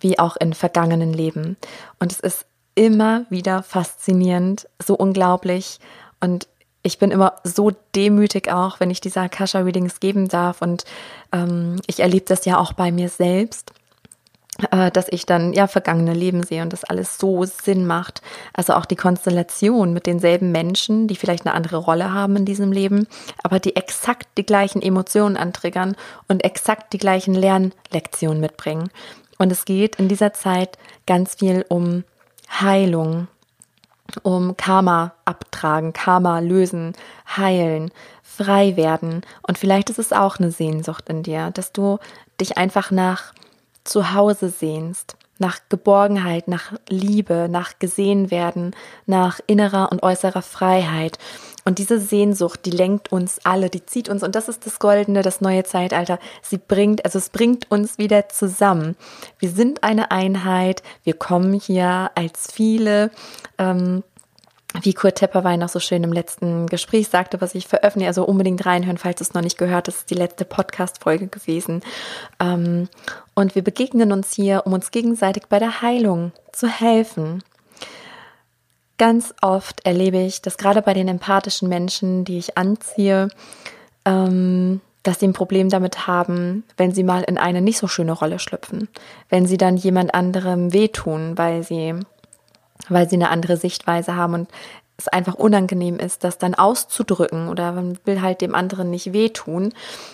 wie 0.00 0.18
auch 0.18 0.36
in 0.36 0.54
vergangenen 0.54 1.12
Leben. 1.12 1.56
Und 1.98 2.10
es 2.10 2.20
ist 2.20 2.46
immer 2.74 3.26
wieder 3.28 3.62
faszinierend, 3.62 4.68
so 4.82 4.94
unglaublich. 4.94 5.78
Und 6.20 6.48
ich 6.84 6.98
bin 6.98 7.10
immer 7.10 7.32
so 7.42 7.72
demütig 7.96 8.52
auch, 8.52 8.78
wenn 8.78 8.90
ich 8.90 9.00
diese 9.00 9.20
Akasha-Readings 9.20 9.98
geben 9.98 10.28
darf. 10.28 10.62
Und 10.62 10.84
ähm, 11.32 11.80
ich 11.86 12.00
erlebe 12.00 12.26
das 12.26 12.44
ja 12.44 12.58
auch 12.58 12.74
bei 12.74 12.92
mir 12.92 13.08
selbst 13.08 13.72
äh, 14.70 14.90
dass 14.90 15.06
ich 15.10 15.26
dann 15.26 15.52
ja 15.52 15.66
vergangene 15.66 16.14
Leben 16.14 16.44
sehe 16.44 16.62
und 16.62 16.72
das 16.72 16.84
alles 16.84 17.18
so 17.18 17.44
Sinn 17.44 17.86
macht. 17.86 18.22
Also 18.52 18.74
auch 18.74 18.84
die 18.84 18.96
Konstellation 18.96 19.92
mit 19.92 20.06
denselben 20.06 20.52
Menschen, 20.52 21.08
die 21.08 21.16
vielleicht 21.16 21.44
eine 21.46 21.54
andere 21.54 21.78
Rolle 21.78 22.12
haben 22.12 22.36
in 22.36 22.44
diesem 22.44 22.70
Leben, 22.70 23.08
aber 23.42 23.58
die 23.58 23.74
exakt 23.74 24.28
die 24.38 24.46
gleichen 24.46 24.80
Emotionen 24.80 25.36
antriggern 25.36 25.96
und 26.28 26.44
exakt 26.44 26.92
die 26.92 26.98
gleichen 26.98 27.34
Lernlektionen 27.34 28.40
mitbringen. 28.40 28.90
Und 29.38 29.50
es 29.50 29.64
geht 29.64 29.96
in 29.96 30.06
dieser 30.06 30.32
Zeit 30.32 30.78
ganz 31.06 31.34
viel 31.34 31.64
um 31.68 32.04
Heilung, 32.48 33.26
um 34.22 34.56
Karma 34.56 35.12
abtragen, 35.24 35.92
Karma 35.92 36.38
lösen, 36.40 36.94
heilen, 37.36 37.90
frei 38.22 38.76
werden. 38.76 39.22
Und 39.42 39.58
vielleicht 39.58 39.90
ist 39.90 39.98
es 39.98 40.12
auch 40.12 40.38
eine 40.38 40.50
Sehnsucht 40.50 41.08
in 41.08 41.22
dir, 41.22 41.50
dass 41.50 41.72
du 41.72 41.98
dich 42.40 42.58
einfach 42.58 42.90
nach 42.90 43.32
Zuhause 43.84 44.48
sehnst, 44.48 45.16
nach 45.38 45.58
Geborgenheit, 45.68 46.48
nach 46.48 46.72
Liebe, 46.88 47.48
nach 47.50 47.78
gesehen 47.78 48.30
werden, 48.30 48.74
nach 49.06 49.40
innerer 49.46 49.90
und 49.90 50.02
äußerer 50.02 50.42
Freiheit. 50.42 51.18
Und 51.64 51.78
diese 51.78 51.98
Sehnsucht, 51.98 52.66
die 52.66 52.70
lenkt 52.70 53.10
uns 53.10 53.40
alle, 53.44 53.70
die 53.70 53.84
zieht 53.86 54.08
uns, 54.08 54.22
und 54.22 54.34
das 54.34 54.48
ist 54.48 54.66
das 54.66 54.78
Goldene, 54.78 55.22
das 55.22 55.40
neue 55.40 55.64
Zeitalter. 55.64 56.18
Sie 56.42 56.58
bringt, 56.58 57.04
also 57.04 57.18
es 57.18 57.30
bringt 57.30 57.70
uns 57.70 57.98
wieder 57.98 58.28
zusammen. 58.28 58.96
Wir 59.38 59.48
sind 59.48 59.82
eine 59.82 60.10
Einheit, 60.10 60.82
wir 61.04 61.14
kommen 61.14 61.54
hier 61.54 62.10
als 62.14 62.52
viele. 62.52 63.10
Ähm, 63.58 64.02
wie 64.82 64.94
Kurt 64.94 65.16
Tepperwein 65.16 65.60
noch 65.60 65.68
so 65.68 65.78
schön 65.78 66.02
im 66.02 66.12
letzten 66.12 66.66
Gespräch 66.66 67.08
sagte, 67.08 67.40
was 67.40 67.54
ich 67.54 67.68
veröffentliche, 67.68 68.08
also 68.08 68.24
unbedingt 68.24 68.66
reinhören, 68.66 68.98
falls 68.98 69.18
du 69.18 69.24
es 69.24 69.34
noch 69.34 69.42
nicht 69.42 69.58
gehört 69.58 69.88
hast, 69.88 69.98
ist 69.98 70.10
die 70.10 70.14
letzte 70.14 70.44
Podcast-Folge 70.44 71.28
gewesen. 71.28 71.82
Ähm, 72.40 72.88
und 73.34 73.54
wir 73.54 73.62
begegnen 73.62 74.12
uns 74.12 74.32
hier, 74.32 74.62
um 74.66 74.72
uns 74.72 74.90
gegenseitig 74.90 75.44
bei 75.48 75.58
der 75.58 75.80
Heilung 75.80 76.32
zu 76.52 76.66
helfen. 76.66 77.42
Ganz 78.98 79.34
oft 79.42 79.84
erlebe 79.86 80.18
ich, 80.18 80.42
dass 80.42 80.56
gerade 80.56 80.82
bei 80.82 80.94
den 80.94 81.08
empathischen 81.08 81.68
Menschen, 81.68 82.24
die 82.24 82.38
ich 82.38 82.58
anziehe, 82.58 83.28
ähm, 84.04 84.80
dass 85.04 85.20
sie 85.20 85.28
ein 85.28 85.32
Problem 85.34 85.68
damit 85.68 86.06
haben, 86.06 86.64
wenn 86.76 86.92
sie 86.92 87.04
mal 87.04 87.22
in 87.22 87.38
eine 87.38 87.60
nicht 87.60 87.78
so 87.78 87.86
schöne 87.86 88.12
Rolle 88.12 88.38
schlüpfen, 88.38 88.88
wenn 89.28 89.46
sie 89.46 89.58
dann 89.58 89.76
jemand 89.76 90.14
anderem 90.14 90.72
wehtun, 90.72 91.36
weil 91.36 91.62
sie 91.62 91.94
weil 92.88 93.08
sie 93.08 93.16
eine 93.16 93.30
andere 93.30 93.56
Sichtweise 93.56 94.16
haben 94.16 94.34
und 94.34 94.48
es 94.96 95.08
einfach 95.08 95.34
unangenehm 95.34 95.98
ist, 95.98 96.22
das 96.22 96.38
dann 96.38 96.54
auszudrücken 96.54 97.48
oder 97.48 97.72
man 97.72 97.98
will 98.04 98.22
halt 98.22 98.40
dem 98.40 98.54
anderen 98.54 98.90
nicht 98.90 99.12
wehtun, 99.12 99.72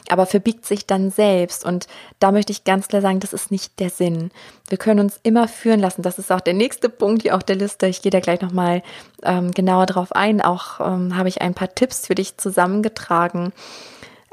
aber 0.08 0.24
verbiegt 0.24 0.64
sich 0.64 0.86
dann 0.86 1.10
selbst. 1.10 1.66
Und 1.66 1.86
da 2.18 2.32
möchte 2.32 2.52
ich 2.52 2.64
ganz 2.64 2.88
klar 2.88 3.02
sagen, 3.02 3.20
das 3.20 3.34
ist 3.34 3.50
nicht 3.50 3.78
der 3.78 3.90
Sinn. 3.90 4.30
Wir 4.68 4.78
können 4.78 5.00
uns 5.00 5.20
immer 5.22 5.48
führen 5.48 5.80
lassen. 5.80 6.00
Das 6.02 6.18
ist 6.18 6.32
auch 6.32 6.40
der 6.40 6.54
nächste 6.54 6.88
Punkt 6.88 7.22
hier 7.22 7.36
auf 7.36 7.44
der 7.44 7.56
Liste. 7.56 7.88
Ich 7.88 8.00
gehe 8.00 8.10
da 8.10 8.20
gleich 8.20 8.40
nochmal 8.40 8.82
ähm, 9.22 9.50
genauer 9.50 9.84
drauf 9.84 10.12
ein. 10.12 10.40
Auch 10.40 10.80
ähm, 10.80 11.14
habe 11.14 11.28
ich 11.28 11.42
ein 11.42 11.54
paar 11.54 11.74
Tipps 11.74 12.06
für 12.06 12.14
dich 12.14 12.38
zusammengetragen. 12.38 13.52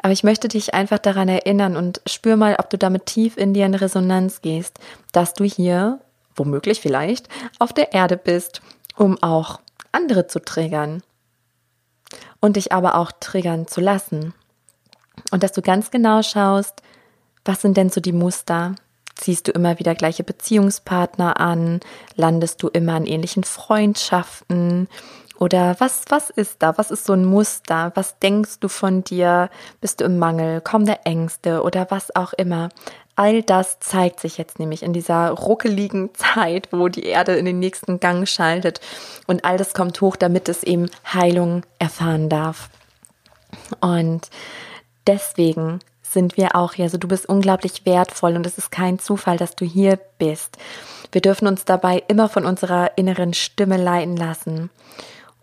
Aber 0.02 0.14
ich 0.14 0.24
möchte 0.24 0.48
dich 0.48 0.74
einfach 0.74 1.00
daran 1.00 1.28
erinnern 1.28 1.76
und 1.76 2.02
spür 2.08 2.38
mal, 2.38 2.56
ob 2.60 2.70
du 2.70 2.78
damit 2.78 3.08
tief 3.08 3.36
in 3.36 3.54
dir 3.54 3.66
in 3.66 3.74
Resonanz 3.74 4.42
gehst, 4.42 4.80
dass 5.12 5.34
du 5.34 5.44
hier 5.44 6.00
womöglich 6.38 6.82
vielleicht, 6.82 7.28
auf 7.60 7.74
der 7.74 7.94
Erde 7.94 8.18
bist, 8.18 8.62
um 8.96 9.22
auch 9.22 9.60
andere 9.92 10.28
zu 10.28 10.40
triggern 10.40 11.04
und 12.40 12.56
dich 12.56 12.72
aber 12.72 12.96
auch 12.96 13.12
triggern 13.20 13.68
zu 13.68 13.82
lassen. 13.82 14.34
Und 15.32 15.44
dass 15.44 15.52
du 15.52 15.62
ganz 15.62 15.92
genau 15.92 16.22
schaust, 16.22 16.82
was 17.44 17.62
sind 17.62 17.78
denn 17.78 17.90
so 17.90 18.02
die 18.02 18.14
Muster? 18.14 18.76
Ziehst 19.16 19.48
du 19.48 19.52
immer 19.52 19.80
wieder 19.80 19.96
gleiche 19.96 20.24
Beziehungspartner 20.24 21.40
an? 21.40 21.80
Landest 22.16 22.62
du 22.62 22.68
immer 22.68 22.98
in 22.98 23.08
ähnlichen 23.08 23.44
Freundschaften? 23.44 24.88
Oder 25.40 25.76
was, 25.80 26.06
was 26.10 26.30
ist 26.30 26.62
da? 26.62 26.78
Was 26.78 26.92
ist 26.92 27.06
so 27.06 27.14
ein 27.14 27.26
Muster? 27.26 27.92
Was 27.96 28.20
denkst 28.20 28.60
du 28.60 28.68
von 28.68 29.04
dir? 29.04 29.50
Bist 29.82 30.02
du 30.02 30.06
im 30.06 30.20
Mangel? 30.20 30.62
Kommen 30.62 30.86
da 30.86 30.94
Ängste 31.04 31.64
oder 31.64 31.88
was 31.90 32.16
auch 32.16 32.34
immer? 32.34 32.70
All 33.18 33.42
das 33.42 33.80
zeigt 33.80 34.20
sich 34.20 34.38
jetzt 34.38 34.60
nämlich 34.60 34.84
in 34.84 34.94
dieser 34.94 35.32
ruckeligen 35.32 36.12
Zeit, 36.14 36.70
wo 36.72 36.88
die 36.88 37.04
Erde 37.04 37.36
in 37.36 37.46
den 37.46 37.60
nächsten 37.60 38.00
Gang 38.00 38.28
schaltet. 38.28 38.80
Und 39.26 39.44
all 39.44 39.58
das 39.58 39.74
kommt 39.74 40.00
hoch, 40.00 40.16
damit 40.16 40.48
es 40.48 40.64
eben 40.64 40.90
Heilung 41.12 41.64
erfahren 41.80 42.30
darf. 42.30 42.70
Und 43.82 44.30
deswegen 45.08 45.80
sind 46.04 46.38
wir 46.38 46.56
auch 46.56 46.74
hier. 46.74 46.86
Also 46.86 47.00
du 47.00 47.08
bist 47.08 47.28
unglaublich 47.28 47.86
wertvoll 47.86 48.36
und 48.36 48.46
es 48.46 48.60
ist 48.60 48.72
kein 48.72 49.00
Zufall, 49.00 49.38
dass 49.38 49.56
du 49.56 49.66
hier 49.66 50.00
bist. 50.20 50.58
Wir 51.12 51.22
dürfen 51.22 51.48
uns 51.48 51.66
dabei 51.66 52.04
immer 52.08 52.30
von 52.30 52.46
unserer 52.46 52.98
inneren 52.98 53.34
Stimme 53.34 53.78
leiten 53.78 54.16
lassen. 54.16 54.70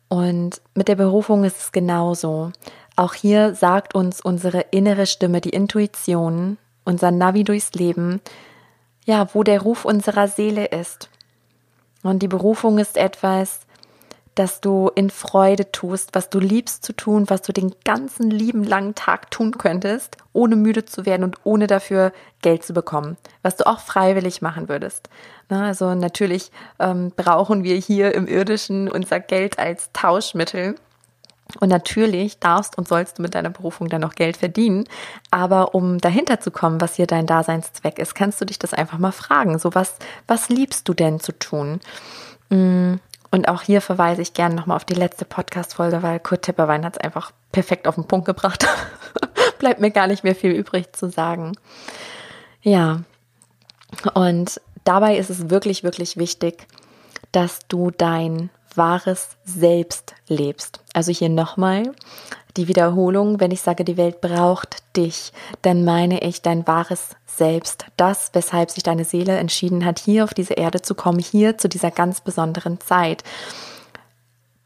Und 0.09 0.61
mit 0.75 0.87
der 0.87 0.95
Berufung 0.95 1.43
ist 1.43 1.59
es 1.59 1.73
genauso. 1.73 2.53
Auch 2.95 3.15
hier 3.15 3.57
sagt 3.57 3.97
uns 3.97 4.21
unsere 4.21 4.61
innere 4.71 5.07
Stimme, 5.07 5.41
die 5.41 5.51
Intuition, 5.51 6.57
unser 6.85 7.11
Navi 7.11 7.45
durchs 7.45 7.73
Leben, 7.73 8.21
ja, 9.05 9.29
wo 9.35 9.43
der 9.43 9.61
Ruf 9.61 9.85
unserer 9.85 10.29
Seele 10.29 10.67
ist. 10.67 11.09
Und 12.03 12.23
die 12.23 12.29
Berufung 12.29 12.79
ist 12.79 12.97
etwas, 12.97 13.61
das 14.35 14.61
du 14.61 14.91
in 14.95 15.11
Freude 15.11 15.71
tust, 15.71 16.11
was 16.15 16.29
du 16.29 16.41
liebst 16.41 16.85
zu 16.85 16.93
tun, 16.93 17.31
was 17.31 17.43
du 17.43 17.53
den 17.53 17.75
ganzen 17.85 18.31
lieben 18.31 18.65
langen 18.65 18.95
Tag 18.95 19.31
tun 19.31 19.59
könntest, 19.59 20.17
ohne 20.33 20.57
müde 20.57 20.85
zu 20.85 21.07
werden 21.07 21.23
und 21.23 21.37
ohne 21.45 21.67
dafür 21.67 22.13
Geld 22.43 22.65
zu 22.65 22.73
bekommen, 22.73 23.17
was 23.43 23.57
du 23.57 23.67
auch 23.67 23.79
freiwillig 23.79 24.43
machen 24.43 24.69
würdest. 24.69 25.09
Na, 25.49 25.67
also 25.67 25.95
natürlich 25.95 26.51
ähm, 26.81 27.13
brauchen 27.15 27.63
wir 27.63 27.77
hier 27.77 28.15
im 28.15 28.27
irdischen 28.27 28.91
unser 28.91 29.21
Geld 29.21 29.59
als 29.59 29.91
Tauschmittel, 29.93 30.75
und 31.61 31.69
natürlich 31.69 32.39
darfst 32.39 32.77
und 32.79 32.89
sollst 32.89 33.19
du 33.19 33.23
mit 33.23 33.35
deiner 33.35 33.51
Berufung 33.51 33.89
dann 33.89 34.01
noch 34.01 34.15
Geld 34.15 34.37
verdienen. 34.37 34.85
Aber 35.31 35.75
um 35.75 35.99
dahinter 35.99 36.41
zu 36.41 36.51
kommen, 36.51 36.81
was 36.81 36.97
hier 36.97 37.07
dein 37.07 37.27
Daseinszweck 37.27 37.99
ist, 37.99 38.15
kannst 38.15 38.41
du 38.41 38.45
dich 38.45 38.59
das 38.59 38.75
einfach 38.75 38.99
mal 38.99 39.13
fragen. 39.13 39.59
So 39.59 39.75
was, 39.75 39.95
was 40.27 40.49
liebst 40.49 40.89
du 40.89 40.95
denn 40.95 41.21
zu 41.21 41.33
tun? 41.33 41.81
Mm, 42.49 42.95
und 43.31 43.49
auch 43.49 43.63
hier 43.63 43.81
verweise 43.81 44.23
ich 44.23 44.33
gerne 44.33 44.55
nochmal 44.55 44.77
auf 44.77 44.85
die 44.85 44.95
letzte 44.95 45.25
Podcast-Folge, 45.25 46.03
weil 46.03 46.21
Kurt 46.21 46.43
Tepperwein 46.43 46.85
hat 46.85 46.95
es 46.95 47.01
einfach 47.01 47.33
perfekt 47.53 47.89
auf 47.89 47.97
den 47.97 48.07
Punkt 48.07 48.27
gebracht. 48.27 48.67
Bleibt 49.59 49.81
mir 49.81 49.91
gar 49.91 50.07
nicht 50.07 50.25
mehr 50.25 50.35
viel 50.35 50.53
übrig 50.53 50.93
zu 50.93 51.11
sagen. 51.11 51.53
Ja. 52.63 53.03
Und 54.15 54.61
dabei 54.85 55.17
ist 55.17 55.31
es 55.31 55.51
wirklich, 55.51 55.85
wirklich 55.85 56.17
wichtig, 56.17 56.67
dass 57.33 57.61
du 57.69 57.91
dein 57.91 58.51
wahres 58.77 59.37
Selbst 59.45 60.15
lebst. 60.29 60.81
Also 60.93 61.13
hier 61.13 61.29
nochmal 61.29 61.93
die 62.57 62.69
Wiederholung, 62.69 63.41
wenn 63.41 63.51
ich 63.51 63.61
sage, 63.61 63.85
die 63.85 63.97
Welt 63.97 64.21
braucht 64.21 64.77
dich, 64.97 65.33
dann 65.63 65.85
meine 65.85 66.23
ich 66.23 66.41
dein 66.41 66.67
wahres 66.67 67.17
Selbst. 67.27 67.87
Das, 67.97 68.31
weshalb 68.33 68.71
sich 68.71 68.85
deine 68.85 69.05
Seele 69.05 69.37
entschieden 69.37 69.85
hat, 69.85 69.99
hier 69.99 70.23
auf 70.23 70.35
diese 70.35 70.55
Erde 70.55 70.81
zu 70.81 70.95
kommen, 70.95 71.19
hier 71.19 71.59
zu 71.59 71.69
dieser 71.69 71.91
ganz 71.91 72.21
besonderen 72.21 72.81
Zeit. 72.81 73.25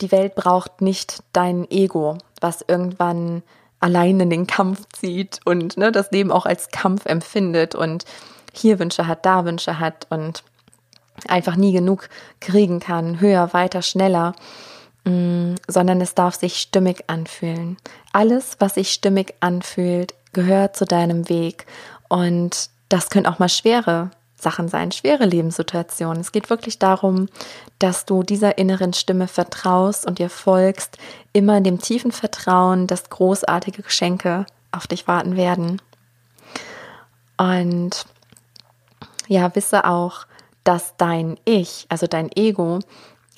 Die 0.02 0.12
Welt 0.12 0.34
braucht 0.34 0.82
nicht 0.82 1.22
dein 1.32 1.68
Ego, 1.70 2.18
was 2.40 2.62
irgendwann 2.66 3.42
allein 3.80 4.20
in 4.20 4.30
den 4.30 4.46
Kampf 4.46 4.84
zieht 4.92 5.40
und 5.44 5.76
ne, 5.76 5.90
das 5.90 6.10
Leben 6.10 6.30
auch 6.30 6.46
als 6.46 6.68
Kampf 6.68 7.06
empfindet 7.06 7.74
und 7.74 8.04
hier 8.52 8.78
Wünsche 8.78 9.06
hat, 9.06 9.24
da 9.24 9.44
Wünsche 9.44 9.78
hat 9.78 10.06
und 10.10 10.42
einfach 11.28 11.56
nie 11.56 11.72
genug 11.72 12.08
kriegen 12.40 12.80
kann, 12.80 13.20
höher, 13.20 13.52
weiter, 13.52 13.82
schneller, 13.82 14.34
mm, 15.04 15.54
sondern 15.66 16.00
es 16.00 16.14
darf 16.14 16.34
sich 16.34 16.58
stimmig 16.58 17.04
anfühlen. 17.08 17.76
Alles, 18.12 18.56
was 18.58 18.74
sich 18.74 18.92
stimmig 18.92 19.34
anfühlt, 19.40 20.14
gehört 20.32 20.76
zu 20.76 20.84
deinem 20.84 21.28
Weg 21.28 21.66
und 22.08 22.70
das 22.88 23.10
können 23.10 23.26
auch 23.26 23.38
mal 23.38 23.48
schwere 23.48 24.10
Sachen 24.40 24.68
sein, 24.68 24.92
schwere 24.92 25.24
Lebenssituationen. 25.24 26.20
Es 26.20 26.32
geht 26.32 26.48
wirklich 26.48 26.78
darum, 26.78 27.28
dass 27.78 28.04
du 28.04 28.22
dieser 28.22 28.56
inneren 28.56 28.92
Stimme 28.92 29.26
vertraust 29.26 30.06
und 30.06 30.20
ihr 30.20 30.30
folgst, 30.30 30.96
immer 31.32 31.58
in 31.58 31.64
dem 31.64 31.80
tiefen 31.80 32.12
Vertrauen, 32.12 32.86
dass 32.86 33.10
großartige 33.10 33.82
Geschenke 33.82 34.46
auf 34.70 34.86
dich 34.86 35.08
warten 35.08 35.36
werden. 35.36 35.82
Und 37.36 38.06
ja, 39.26 39.54
wisse 39.54 39.84
auch, 39.84 40.26
dass 40.68 40.98
dein 40.98 41.40
Ich, 41.46 41.86
also 41.88 42.06
dein 42.06 42.30
Ego, 42.36 42.80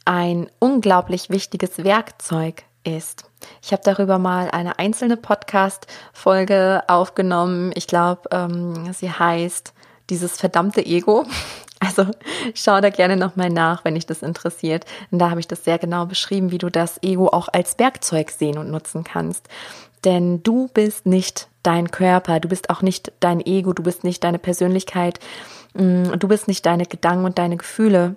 ein 0.05 0.51
unglaublich 0.59 1.31
wichtiges 1.31 1.85
Werkzeug 1.85 2.65
ist. 2.83 3.23
Ich 3.63 3.71
habe 3.71 3.83
darüber 3.85 4.19
mal 4.19 4.51
eine 4.51 4.81
einzelne 4.81 5.17
Podcast-Folge 5.17 6.83
aufgenommen. 6.89 7.71
Ich 7.77 7.87
glaube, 7.87 8.23
ähm, 8.33 8.93
sie 8.93 9.13
heißt 9.13 9.73
dieses 10.11 10.39
verdammte 10.39 10.85
Ego. 10.85 11.25
Also 11.83 12.05
schau 12.53 12.79
da 12.83 12.91
gerne 12.91 13.17
nochmal 13.17 13.49
nach, 13.49 13.87
wenn 13.87 13.95
dich 13.95 14.05
das 14.05 14.21
interessiert. 14.21 14.85
Und 15.11 15.19
da 15.19 15.31
habe 15.31 15.41
ich 15.41 15.49
das 15.49 15.65
sehr 15.65 15.79
genau 15.79 16.05
beschrieben, 16.05 16.51
wie 16.51 16.59
du 16.59 16.69
das 16.69 17.03
Ego 17.03 17.29
auch 17.29 17.49
als 17.51 17.79
Werkzeug 17.79 18.31
sehen 18.31 18.59
und 18.59 18.71
nutzen 18.71 19.03
kannst. 19.03 19.49
Denn 20.05 20.43
du 20.43 20.69
bist 20.75 21.07
nicht 21.07 21.49
dein 21.63 21.91
Körper, 21.91 22.39
du 22.39 22.49
bist 22.49 22.69
auch 22.69 22.83
nicht 22.83 23.13
dein 23.21 23.41
Ego, 23.41 23.73
du 23.73 23.83
bist 23.83 24.05
nicht 24.05 24.23
deine 24.25 24.39
Persönlichkeit, 24.39 25.21
du 25.75 26.29
bist 26.29 26.49
nicht 26.49 26.67
deine 26.67 26.87
Gedanken 26.87 27.25
und 27.25 27.39
deine 27.39 27.57
Gefühle, 27.57 28.17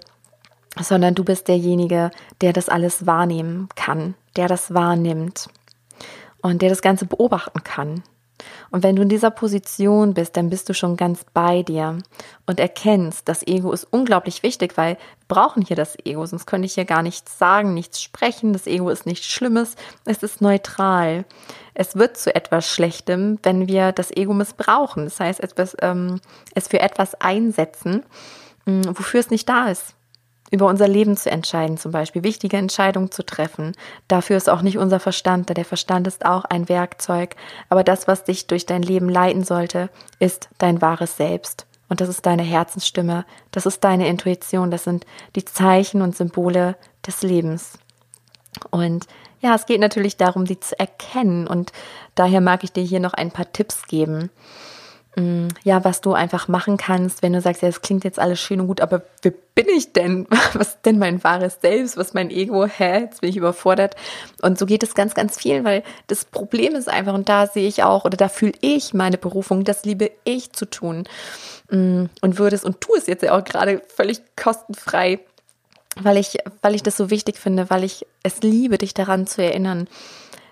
sondern 0.81 1.15
du 1.15 1.23
bist 1.23 1.47
derjenige, 1.47 2.11
der 2.41 2.53
das 2.53 2.69
alles 2.69 3.05
wahrnehmen 3.05 3.69
kann, 3.75 4.15
der 4.35 4.47
das 4.47 4.73
wahrnimmt 4.73 5.49
und 6.41 6.61
der 6.61 6.69
das 6.69 6.81
Ganze 6.81 7.05
beobachten 7.05 7.63
kann. 7.63 8.03
Und 8.71 8.83
wenn 8.83 8.95
du 8.95 9.03
in 9.03 9.09
dieser 9.09 9.31
Position 9.31 10.13
bist, 10.13 10.35
dann 10.35 10.49
bist 10.49 10.67
du 10.67 10.73
schon 10.73 10.97
ganz 10.97 11.25
bei 11.33 11.63
dir 11.63 11.99
und 12.45 12.59
erkennst, 12.59 13.27
das 13.27 13.45
Ego 13.45 13.71
ist 13.71 13.85
unglaublich 13.91 14.43
wichtig, 14.43 14.77
weil 14.77 14.97
wir 15.27 15.35
brauchen 15.35 15.63
hier 15.63 15.75
das 15.75 15.97
Ego, 16.03 16.25
sonst 16.25 16.45
könnte 16.45 16.65
ich 16.65 16.73
hier 16.73 16.85
gar 16.85 17.01
nichts 17.01 17.37
sagen, 17.37 17.73
nichts 17.73 18.01
sprechen. 18.01 18.53
Das 18.53 18.67
Ego 18.67 18.89
ist 18.89 19.05
nichts 19.05 19.25
Schlimmes, 19.25 19.75
es 20.05 20.23
ist 20.23 20.41
neutral. 20.41 21.25
Es 21.73 21.95
wird 21.95 22.17
zu 22.17 22.35
etwas 22.35 22.67
Schlechtem, 22.67 23.39
wenn 23.43 23.67
wir 23.67 23.91
das 23.91 24.11
Ego 24.11 24.33
missbrauchen. 24.33 25.05
Das 25.05 25.19
heißt, 25.19 25.39
etwas, 25.39 25.75
ähm, 25.81 26.19
es 26.53 26.67
für 26.67 26.79
etwas 26.79 27.15
einsetzen, 27.15 28.03
mh, 28.65 28.97
wofür 28.97 29.19
es 29.19 29.29
nicht 29.29 29.47
da 29.49 29.69
ist 29.69 29.95
über 30.53 30.67
unser 30.67 30.87
Leben 30.87 31.17
zu 31.17 31.31
entscheiden, 31.31 31.79
zum 31.79 31.91
Beispiel 31.91 32.21
wichtige 32.21 32.57
Entscheidungen 32.57 33.09
zu 33.09 33.25
treffen. 33.25 33.71
Dafür 34.07 34.37
ist 34.37 34.51
auch 34.51 34.61
nicht 34.61 34.77
unser 34.77 34.99
Verstand 34.99 35.49
da. 35.49 35.55
Der 35.55 35.65
Verstand 35.65 36.05
ist 36.05 36.27
auch 36.27 36.45
ein 36.45 36.69
Werkzeug. 36.69 37.35
Aber 37.69 37.83
das, 37.83 38.07
was 38.07 38.23
dich 38.23 38.45
durch 38.45 38.67
dein 38.67 38.83
Leben 38.83 39.09
leiten 39.09 39.43
sollte, 39.43 39.89
ist 40.19 40.49
dein 40.59 40.79
wahres 40.79 41.17
Selbst. 41.17 41.65
Und 41.89 42.01
das 42.01 42.09
ist 42.09 42.27
deine 42.27 42.43
Herzensstimme, 42.43 43.25
das 43.49 43.65
ist 43.65 43.83
deine 43.83 44.07
Intuition, 44.07 44.69
das 44.69 44.83
sind 44.83 45.07
die 45.35 45.43
Zeichen 45.43 46.03
und 46.03 46.15
Symbole 46.15 46.75
des 47.05 47.23
Lebens. 47.23 47.79
Und 48.69 49.07
ja, 49.41 49.55
es 49.55 49.65
geht 49.65 49.81
natürlich 49.81 50.17
darum, 50.17 50.45
die 50.45 50.59
zu 50.59 50.79
erkennen. 50.79 51.47
Und 51.47 51.71
daher 52.13 52.41
mag 52.41 52.63
ich 52.63 52.71
dir 52.71 52.83
hier 52.83 52.99
noch 52.99 53.15
ein 53.15 53.31
paar 53.31 53.51
Tipps 53.51 53.87
geben. 53.87 54.29
Mm, 55.15 55.49
ja, 55.63 55.83
was 55.83 56.01
du 56.01 56.13
einfach 56.13 56.47
machen 56.47 56.77
kannst, 56.77 57.21
wenn 57.21 57.33
du 57.33 57.41
sagst, 57.41 57.61
ja, 57.61 57.67
das 57.67 57.81
klingt 57.81 58.03
jetzt 58.03 58.17
alles 58.17 58.39
schön 58.39 58.59
und 58.59 58.67
gut, 58.67 58.81
aber 58.81 59.03
wer 59.21 59.33
bin 59.53 59.67
ich 59.69 59.93
denn? 59.93 60.25
Was 60.53 60.69
ist 60.69 60.85
denn 60.85 60.97
mein 60.97 61.23
wahres 61.23 61.59
Selbst? 61.61 61.97
Was 61.97 62.07
ist 62.07 62.13
mein 62.15 62.31
Ego? 62.31 62.65
Hä? 62.65 63.01
Jetzt 63.01 63.21
bin 63.21 63.29
ich 63.29 63.37
überfordert. 63.37 63.95
Und 64.41 64.57
so 64.57 64.65
geht 64.65 64.81
es 64.81 64.95
ganz, 64.95 65.13
ganz 65.13 65.37
vielen, 65.37 65.63
weil 65.65 65.83
das 66.07 66.25
Problem 66.25 66.73
ist 66.73 66.89
einfach, 66.89 67.13
und 67.13 67.29
da 67.29 67.45
sehe 67.45 67.67
ich 67.67 67.83
auch, 67.83 68.05
oder 68.05 68.17
da 68.17 68.27
fühle 68.27 68.53
ich 68.61 68.95
meine 68.95 69.19
Berufung, 69.19 69.63
das 69.63 69.85
liebe 69.85 70.09
ich 70.23 70.51
zu 70.53 70.65
tun. 70.65 71.03
Mm, 71.69 72.05
und 72.21 72.39
würde 72.39 72.55
es 72.55 72.63
und 72.63 72.81
tu 72.81 72.95
es 72.95 73.05
jetzt 73.05 73.21
ja 73.21 73.37
auch 73.37 73.43
gerade 73.43 73.83
völlig 73.95 74.21
kostenfrei, 74.35 75.19
weil 76.01 76.17
ich, 76.17 76.39
weil 76.63 76.73
ich 76.73 76.81
das 76.81 76.97
so 76.97 77.11
wichtig 77.11 77.37
finde, 77.37 77.69
weil 77.69 77.83
ich 77.83 78.07
es 78.23 78.41
liebe, 78.41 78.79
dich 78.79 78.95
daran 78.95 79.27
zu 79.27 79.43
erinnern, 79.43 79.87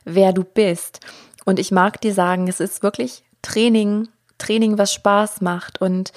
wer 0.05 0.33
du 0.33 0.43
bist. 0.43 0.99
Und 1.45 1.57
ich 1.57 1.71
mag 1.71 1.99
dir 2.01 2.13
sagen, 2.13 2.47
es 2.47 2.59
ist 2.59 2.83
wirklich 2.83 3.23
Training 3.41 4.07
Training, 4.41 4.77
was 4.77 4.93
Spaß 4.93 5.41
macht 5.41 5.81
und 5.81 6.11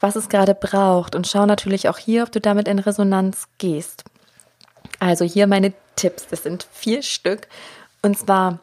was 0.00 0.16
es 0.16 0.28
gerade 0.28 0.54
braucht. 0.54 1.14
Und 1.14 1.26
schau 1.26 1.46
natürlich 1.46 1.88
auch 1.88 1.98
hier, 1.98 2.22
ob 2.22 2.32
du 2.32 2.40
damit 2.40 2.66
in 2.66 2.78
Resonanz 2.78 3.48
gehst. 3.58 4.04
Also 4.98 5.24
hier 5.24 5.46
meine 5.46 5.72
Tipps, 5.96 6.26
das 6.28 6.42
sind 6.42 6.66
vier 6.72 7.02
Stück. 7.02 7.48
Und 8.02 8.18
zwar 8.18 8.60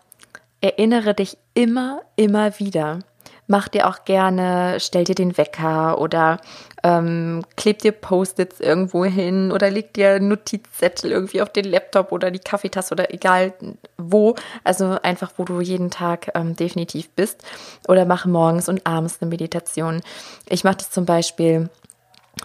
erinnere 0.61 1.13
dich 1.13 1.37
immer, 1.53 2.01
immer 2.15 2.59
wieder, 2.59 2.99
mach 3.47 3.69
dir 3.69 3.87
auch 3.87 4.05
gerne, 4.05 4.77
stell 4.79 5.05
dir 5.05 5.15
den 5.15 5.37
Wecker 5.37 5.99
oder 5.99 6.39
ähm, 6.83 7.43
kleb 7.55 7.79
dir 7.79 7.93
Post-its 7.93 8.59
irgendwo 8.59 9.05
hin 9.05 9.51
oder 9.51 9.71
leg 9.71 9.93
dir 9.93 10.19
Notizzettel 10.19 11.11
irgendwie 11.11 11.41
auf 11.41 11.49
den 11.49 11.65
Laptop 11.65 12.11
oder 12.11 12.29
die 12.29 12.39
Kaffeetasse 12.39 12.93
oder 12.93 13.13
egal 13.13 13.53
wo. 13.97 14.35
Also 14.63 14.97
einfach, 15.01 15.31
wo 15.37 15.45
du 15.45 15.61
jeden 15.61 15.89
Tag 15.89 16.31
ähm, 16.35 16.55
definitiv 16.55 17.09
bist. 17.11 17.43
Oder 17.87 18.05
mach 18.05 18.25
morgens 18.25 18.69
und 18.69 18.85
abends 18.85 19.17
eine 19.21 19.29
Meditation. 19.29 20.01
Ich 20.49 20.63
mache 20.63 20.77
das 20.77 20.91
zum 20.91 21.05
Beispiel 21.05 21.69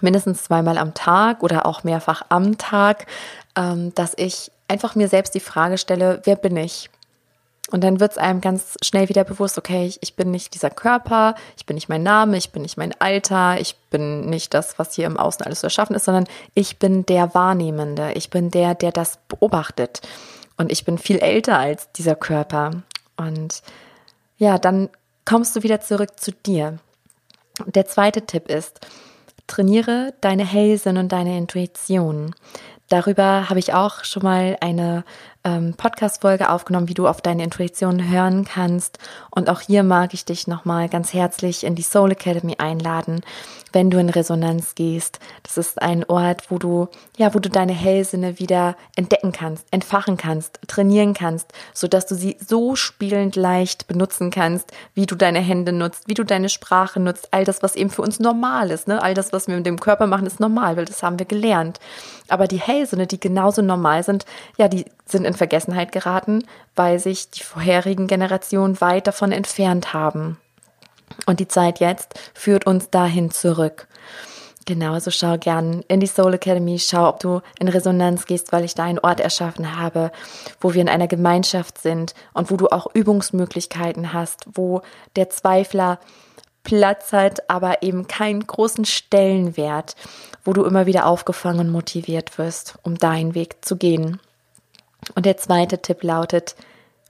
mindestens 0.01 0.45
zweimal 0.45 0.79
am 0.79 0.95
Tag 0.95 1.43
oder 1.43 1.67
auch 1.67 1.85
mehrfach 1.85 2.23
am 2.29 2.57
Tag, 2.59 3.07
ähm, 3.57 3.95
dass 3.95 4.15
ich 4.17 4.51
einfach 4.69 4.95
mir 4.95 5.09
selbst 5.09 5.35
die 5.35 5.41
Frage 5.41 5.77
stelle, 5.79 6.23
wer 6.25 6.37
bin 6.37 6.57
ich? 6.57 6.89
Und 7.73 7.83
dann 7.83 8.01
wird 8.01 8.13
es 8.13 8.19
einem 8.19 8.43
ganz 8.43 8.77
schnell 8.83 9.09
wieder 9.09 9.25
bewusst, 9.25 9.57
okay, 9.57 9.87
ich, 9.87 9.99
ich, 10.03 10.15
bin 10.15 10.31
nicht 10.31 10.55
dieser 10.55 10.69
Körper, 10.69 11.35
ich 11.57 11.65
bin 11.65 11.75
nicht 11.75 11.89
mein 11.89 12.03
Name, 12.03 12.37
ich 12.37 12.53
bin 12.53 12.63
nicht 12.63 12.77
mein 12.77 12.95
Alter, 13.01 13.59
ich 13.59 13.77
bin 13.91 14.29
nicht 14.29 14.53
das, 14.53 14.79
was 14.79 14.95
hier 14.95 15.07
im 15.07 15.17
Außen 15.17 15.45
alles 15.45 15.61
zu 15.61 15.67
erschaffen 15.67 15.97
ist, 15.97 16.05
sondern 16.05 16.27
ich 16.55 16.79
bin 16.79 17.07
der 17.07 17.35
Wahrnehmende, 17.35 18.13
ich 18.13 18.29
bin 18.29 18.51
der, 18.51 18.75
der 18.75 18.93
das 18.93 19.19
beobachtet. 19.27 20.03
Und 20.59 20.71
ich 20.71 20.85
bin 20.85 20.99
viel 20.99 21.19
älter 21.19 21.59
als 21.59 21.91
dieser 21.93 22.15
Körper. 22.15 22.83
Und 23.17 23.63
ja, 24.37 24.59
dann 24.59 24.91
kommst 25.25 25.57
du 25.57 25.63
wieder 25.63 25.81
zurück 25.81 26.21
zu 26.21 26.33
dir. 26.33 26.79
Der 27.67 27.87
zweite 27.87 28.27
Tipp 28.27 28.49
ist, 28.49 28.87
trainiere 29.47 30.13
deine 30.21 30.45
Hellsinn 30.45 30.99
und 30.99 31.11
deine 31.11 31.39
Intuition. 31.39 32.35
Darüber 32.89 33.49
habe 33.49 33.59
ich 33.59 33.73
auch 33.73 34.05
schon 34.05 34.23
mal 34.23 34.59
eine 34.61 35.05
ähm, 35.45 35.75
Podcast-Folge 35.75 36.51
aufgenommen, 36.51 36.89
wie 36.89 36.95
du 36.95 37.09
auf 37.09 37.21
deine 37.21 37.45
Intuition 37.45 38.11
hören 38.11 38.45
kannst. 38.45 38.99
Und 39.31 39.49
auch 39.49 39.61
hier 39.61 39.83
mag 39.83 40.15
ich 40.15 40.25
dich 40.25 40.47
nochmal 40.47 40.89
ganz 40.89 41.13
herzlich 41.13 41.65
in 41.65 41.75
die 41.75 41.83
Soul 41.83 42.13
Academy 42.13 42.57
einladen, 42.59 43.23
wenn 43.73 43.91
du 43.91 43.99
in 43.99 44.11
Resonanz 44.11 44.75
gehst. 44.75 45.19
Das 45.43 45.57
ist 45.57 45.81
ein 45.81 46.05
Ort, 46.05 46.51
wo 46.51 46.59
du, 46.59 46.89
ja, 47.17 47.35
wo 47.35 47.39
du 47.39 47.49
deine 47.49 47.73
Hellsinne 47.73 48.39
wieder 48.39 48.77
entdecken 48.97 49.33
kannst, 49.33 49.67
entfachen 49.71 50.17
kannst, 50.17 50.61
trainieren 50.69 51.15
kannst, 51.15 51.53
sodass 51.73 52.07
du 52.07 52.15
sie 52.15 52.37
so 52.47 52.77
spielend 52.77 53.35
leicht 53.37 53.87
benutzen 53.87 54.31
kannst, 54.31 54.73
wie 54.95 55.07
du 55.07 55.15
deine 55.15 55.41
Hände 55.41 55.73
nutzt, 55.73 56.09
wie 56.09 56.15
du 56.15 56.25
deine 56.25 56.49
Sprache 56.49 57.01
nutzt, 57.01 57.29
all 57.33 57.45
das, 57.45 57.63
was 57.63 57.77
eben 57.77 57.91
für 57.91 58.03
uns 58.03 58.21
normal 58.21 58.71
ist, 58.71 58.89
ne? 58.89 59.03
All 59.03 59.15
das, 59.15 59.33
was 59.33 59.49
wir 59.49 59.57
mit 59.57 59.67
dem 59.67 59.81
Körper 59.81 60.07
machen, 60.07 60.27
ist 60.27 60.41
normal, 60.41 60.77
weil 60.77 60.85
das 60.85 61.03
haben 61.03 61.19
wir 61.19 61.27
gelernt. 61.27 61.81
Aber 62.29 62.47
die 62.47 62.61
Hellsinne, 62.61 63.07
die 63.07 63.21
genauso 63.21 63.63
normal 63.63 64.03
sind, 64.03 64.25
ja, 64.57 64.69
die 64.69 64.85
sind 65.07 65.25
in 65.25 65.32
Vergessenheit 65.35 65.93
geraten, 65.93 66.45
weil 66.75 66.99
sich 66.99 67.31
die 67.31 67.43
vorherigen 67.43 68.07
Generationen 68.07 68.81
weit 68.81 69.07
davon 69.07 69.33
entfernt 69.33 69.93
haben. 69.93 70.39
Und 71.27 71.41
die 71.41 71.49
Zeit 71.49 71.81
jetzt 71.81 72.19
führt 72.35 72.67
uns 72.67 72.91
dahin 72.91 73.31
zurück. 73.31 73.87
Genau, 74.65 74.93
also 74.93 75.11
schau 75.11 75.39
gern 75.39 75.83
in 75.89 76.01
die 76.01 76.07
Soul 76.07 76.35
Academy, 76.35 76.79
schau, 76.79 77.09
ob 77.09 77.21
du 77.21 77.41
in 77.59 77.69
Resonanz 77.69 78.27
gehst, 78.27 78.53
weil 78.53 78.65
ich 78.65 78.75
da 78.75 78.85
einen 78.85 79.01
Ort 79.01 79.19
erschaffen 79.19 79.77
habe, 79.77 80.13
wo 80.61 80.73
wir 80.73 80.81
in 80.81 80.89
einer 80.89 81.09
Gemeinschaft 81.09 81.79
sind 81.79 82.15
und 82.33 82.51
wo 82.51 82.57
du 82.57 82.69
auch 82.69 82.87
Übungsmöglichkeiten 82.95 84.13
hast, 84.13 84.47
wo 84.55 84.83
der 85.17 85.31
Zweifler 85.31 85.99
Platz 86.63 87.13
hat, 87.13 87.51
aber 87.51 87.83
eben 87.83 88.07
keinen 88.07 88.47
großen 88.47 88.85
Stellenwert, 88.85 89.97
wo 90.45 90.53
du 90.53 90.65
immer 90.65 90.87
wieder 90.87 91.07
aufgefangen 91.07 91.61
und 91.61 91.71
motiviert 91.71 92.39
wirst, 92.39 92.77
um 92.83 92.97
deinen 92.97 93.35
Weg 93.35 93.65
zu 93.65 93.77
gehen. 93.77 94.21
Und 95.15 95.27
der 95.27 95.37
zweite 95.37 95.81
Tipp 95.83 96.03
lautet, 96.03 96.55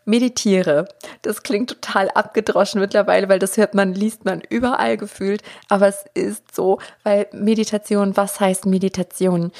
meditiere. 0.04 0.88
Das 1.22 1.42
klingt 1.42 1.70
total 1.70 2.10
abgedroschen 2.10 2.80
mittlerweile, 2.80 3.28
weil 3.28 3.38
das 3.38 3.56
hört 3.56 3.74
man, 3.74 3.94
liest 3.94 4.24
man 4.24 4.40
überall 4.48 4.96
gefühlt. 4.96 5.42
Aber 5.68 5.86
es 5.88 6.04
ist 6.14 6.54
so, 6.54 6.78
weil 7.04 7.26
Meditation, 7.32 8.16
was 8.16 8.40
heißt 8.40 8.66
Meditation? 8.66 9.52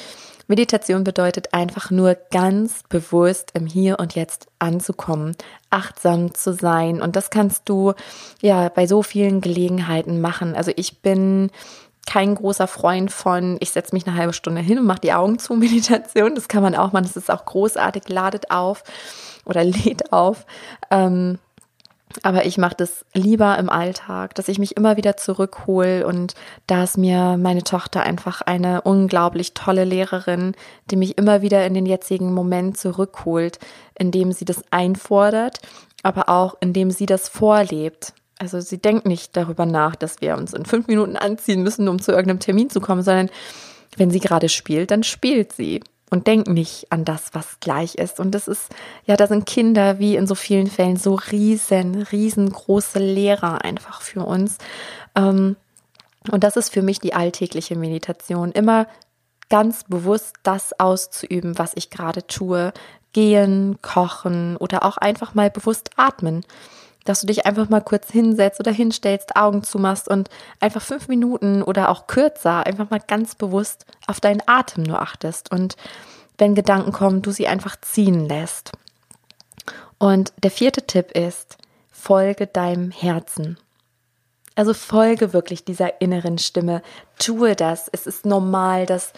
Meditation 0.47 1.05
bedeutet 1.05 1.53
einfach 1.53 1.89
nur 1.89 2.17
ganz 2.31 2.83
bewusst 2.89 3.51
im 3.53 3.65
Hier 3.65 3.99
und 3.99 4.15
Jetzt 4.15 4.47
anzukommen, 4.59 5.37
achtsam 5.69 6.33
zu 6.33 6.53
sein. 6.53 7.01
Und 7.01 7.15
das 7.15 7.29
kannst 7.29 7.69
du 7.69 7.93
ja 8.41 8.67
bei 8.67 8.85
so 8.85 9.03
vielen 9.03 9.39
Gelegenheiten 9.39 10.19
machen. 10.19 10.55
Also 10.55 10.71
ich 10.75 11.01
bin 11.01 11.49
kein 12.05 12.35
großer 12.35 12.67
Freund 12.67 13.11
von, 13.11 13.57
ich 13.59 13.71
setze 13.71 13.95
mich 13.95 14.07
eine 14.07 14.15
halbe 14.17 14.33
Stunde 14.33 14.61
hin 14.61 14.79
und 14.79 14.85
mache 14.85 15.01
die 15.01 15.13
Augen 15.13 15.39
zu 15.39 15.53
Meditation. 15.55 16.35
Das 16.35 16.47
kann 16.47 16.63
man 16.63 16.75
auch 16.75 16.91
machen. 16.91 17.05
Das 17.05 17.17
ist 17.17 17.31
auch 17.31 17.45
großartig, 17.45 18.09
ladet 18.09 18.51
auf 18.51 18.83
oder 19.45 19.63
lädt 19.63 20.11
auf. 20.11 20.45
Ähm, 20.91 21.39
aber 22.21 22.45
ich 22.45 22.59
mache 22.59 22.75
das 22.77 23.05
lieber 23.13 23.57
im 23.57 23.69
Alltag, 23.69 24.35
dass 24.35 24.47
ich 24.47 24.59
mich 24.59 24.77
immer 24.77 24.97
wieder 24.97 25.17
zurückhole 25.17 26.05
und 26.05 26.35
da 26.67 26.83
ist 26.83 26.97
mir 26.97 27.37
meine 27.37 27.63
Tochter 27.63 28.03
einfach 28.03 28.41
eine 28.41 28.81
unglaublich 28.81 29.55
tolle 29.55 29.83
Lehrerin, 29.83 30.53
die 30.91 30.95
mich 30.95 31.17
immer 31.17 31.41
wieder 31.41 31.65
in 31.65 31.73
den 31.73 31.87
jetzigen 31.87 32.33
Moment 32.33 32.77
zurückholt, 32.77 33.57
indem 33.95 34.31
sie 34.31 34.45
das 34.45 34.63
einfordert, 34.69 35.59
aber 36.03 36.29
auch 36.29 36.55
indem 36.59 36.91
sie 36.91 37.07
das 37.07 37.29
vorlebt. 37.29 38.13
Also 38.43 38.59
sie 38.59 38.77
denkt 38.77 39.05
nicht 39.05 39.35
darüber 39.37 39.65
nach, 39.65 39.95
dass 39.95 40.19
wir 40.21 40.35
uns 40.37 40.53
in 40.53 40.65
fünf 40.65 40.87
Minuten 40.87 41.15
anziehen 41.15 41.63
müssen, 41.63 41.87
um 41.87 42.01
zu 42.01 42.11
irgendeinem 42.11 42.39
Termin 42.39 42.69
zu 42.69 42.81
kommen, 42.81 43.01
sondern 43.01 43.29
wenn 43.95 44.11
sie 44.11 44.19
gerade 44.19 44.49
spielt, 44.49 44.91
dann 44.91 45.03
spielt 45.03 45.53
sie 45.53 45.81
und 46.09 46.27
denkt 46.27 46.49
nicht 46.49 46.91
an 46.91 47.05
das, 47.05 47.29
was 47.33 47.59
gleich 47.61 47.95
ist. 47.95 48.19
Und 48.19 48.31
das 48.31 48.47
ist, 48.47 48.69
ja, 49.05 49.15
da 49.15 49.27
sind 49.27 49.45
Kinder 49.45 49.97
wie 49.97 50.15
in 50.17 50.27
so 50.27 50.35
vielen 50.35 50.67
Fällen 50.67 50.97
so 50.97 51.15
riesen, 51.15 52.03
riesengroße 52.03 52.99
Lehrer 52.99 53.63
einfach 53.63 54.01
für 54.01 54.25
uns. 54.25 54.57
Ähm, 55.15 55.55
und 56.31 56.43
das 56.43 56.57
ist 56.57 56.69
für 56.69 56.81
mich 56.81 56.99
die 56.99 57.13
alltägliche 57.13 57.75
Meditation. 57.75 58.51
Immer 58.51 58.87
ganz 59.49 59.85
bewusst 59.85 60.35
das 60.43 60.77
auszuüben, 60.79 61.57
was 61.57 61.71
ich 61.75 61.89
gerade 61.89 62.27
tue. 62.27 62.73
Gehen, 63.13 63.77
kochen 63.83 64.57
oder 64.57 64.83
auch 64.83 64.97
einfach 64.97 65.35
mal 65.35 65.51
bewusst 65.51 65.91
atmen 65.97 66.43
dass 67.03 67.21
du 67.21 67.27
dich 67.27 67.45
einfach 67.45 67.69
mal 67.69 67.81
kurz 67.81 68.11
hinsetzt 68.11 68.59
oder 68.59 68.71
hinstellst, 68.71 69.35
Augen 69.35 69.63
zumachst 69.63 70.07
und 70.07 70.29
einfach 70.59 70.81
fünf 70.81 71.07
Minuten 71.07 71.61
oder 71.61 71.89
auch 71.89 72.07
kürzer 72.07 72.65
einfach 72.65 72.89
mal 72.89 73.01
ganz 73.05 73.35
bewusst 73.35 73.85
auf 74.07 74.19
deinen 74.19 74.41
Atem 74.45 74.83
nur 74.83 75.01
achtest 75.01 75.51
und 75.51 75.75
wenn 76.37 76.55
Gedanken 76.55 76.91
kommen, 76.91 77.21
du 77.21 77.31
sie 77.31 77.47
einfach 77.47 77.79
ziehen 77.81 78.27
lässt. 78.27 78.71
Und 79.99 80.33
der 80.41 80.51
vierte 80.51 80.85
Tipp 80.87 81.11
ist, 81.11 81.57
folge 81.91 82.47
deinem 82.47 82.91
Herzen. 82.91 83.57
Also 84.55 84.73
folge 84.73 85.33
wirklich 85.33 85.63
dieser 85.63 86.01
inneren 86.01 86.37
Stimme. 86.37 86.81
Tue 87.17 87.55
das. 87.55 87.87
Es 87.91 88.05
ist 88.05 88.25
normal, 88.25 88.85
dass, 88.85 89.13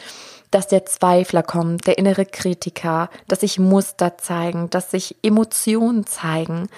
dass 0.51 0.67
der 0.67 0.85
Zweifler 0.85 1.43
kommt, 1.43 1.87
der 1.87 1.97
innere 1.97 2.25
Kritiker, 2.25 3.09
dass 3.27 3.41
sich 3.41 3.59
Muster 3.59 4.17
zeigen, 4.17 4.69
dass 4.69 4.91
sich 4.91 5.17
Emotionen 5.23 6.05
zeigen. 6.05 6.69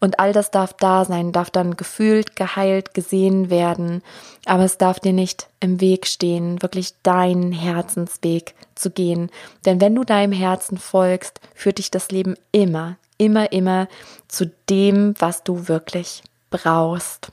Und 0.00 0.18
all 0.18 0.32
das 0.32 0.50
darf 0.50 0.72
da 0.72 1.04
sein, 1.04 1.30
darf 1.30 1.50
dann 1.50 1.76
gefühlt, 1.76 2.34
geheilt, 2.34 2.94
gesehen 2.94 3.50
werden. 3.50 4.02
Aber 4.46 4.64
es 4.64 4.78
darf 4.78 4.98
dir 4.98 5.12
nicht 5.12 5.48
im 5.60 5.80
Weg 5.80 6.06
stehen, 6.06 6.62
wirklich 6.62 6.94
deinen 7.02 7.52
Herzensweg 7.52 8.54
zu 8.74 8.90
gehen. 8.90 9.30
Denn 9.66 9.80
wenn 9.80 9.94
du 9.94 10.04
deinem 10.04 10.32
Herzen 10.32 10.78
folgst, 10.78 11.40
führt 11.54 11.78
dich 11.78 11.90
das 11.90 12.10
Leben 12.10 12.34
immer, 12.50 12.96
immer, 13.18 13.52
immer 13.52 13.88
zu 14.26 14.50
dem, 14.70 15.14
was 15.18 15.44
du 15.44 15.68
wirklich 15.68 16.22
brauchst. 16.48 17.30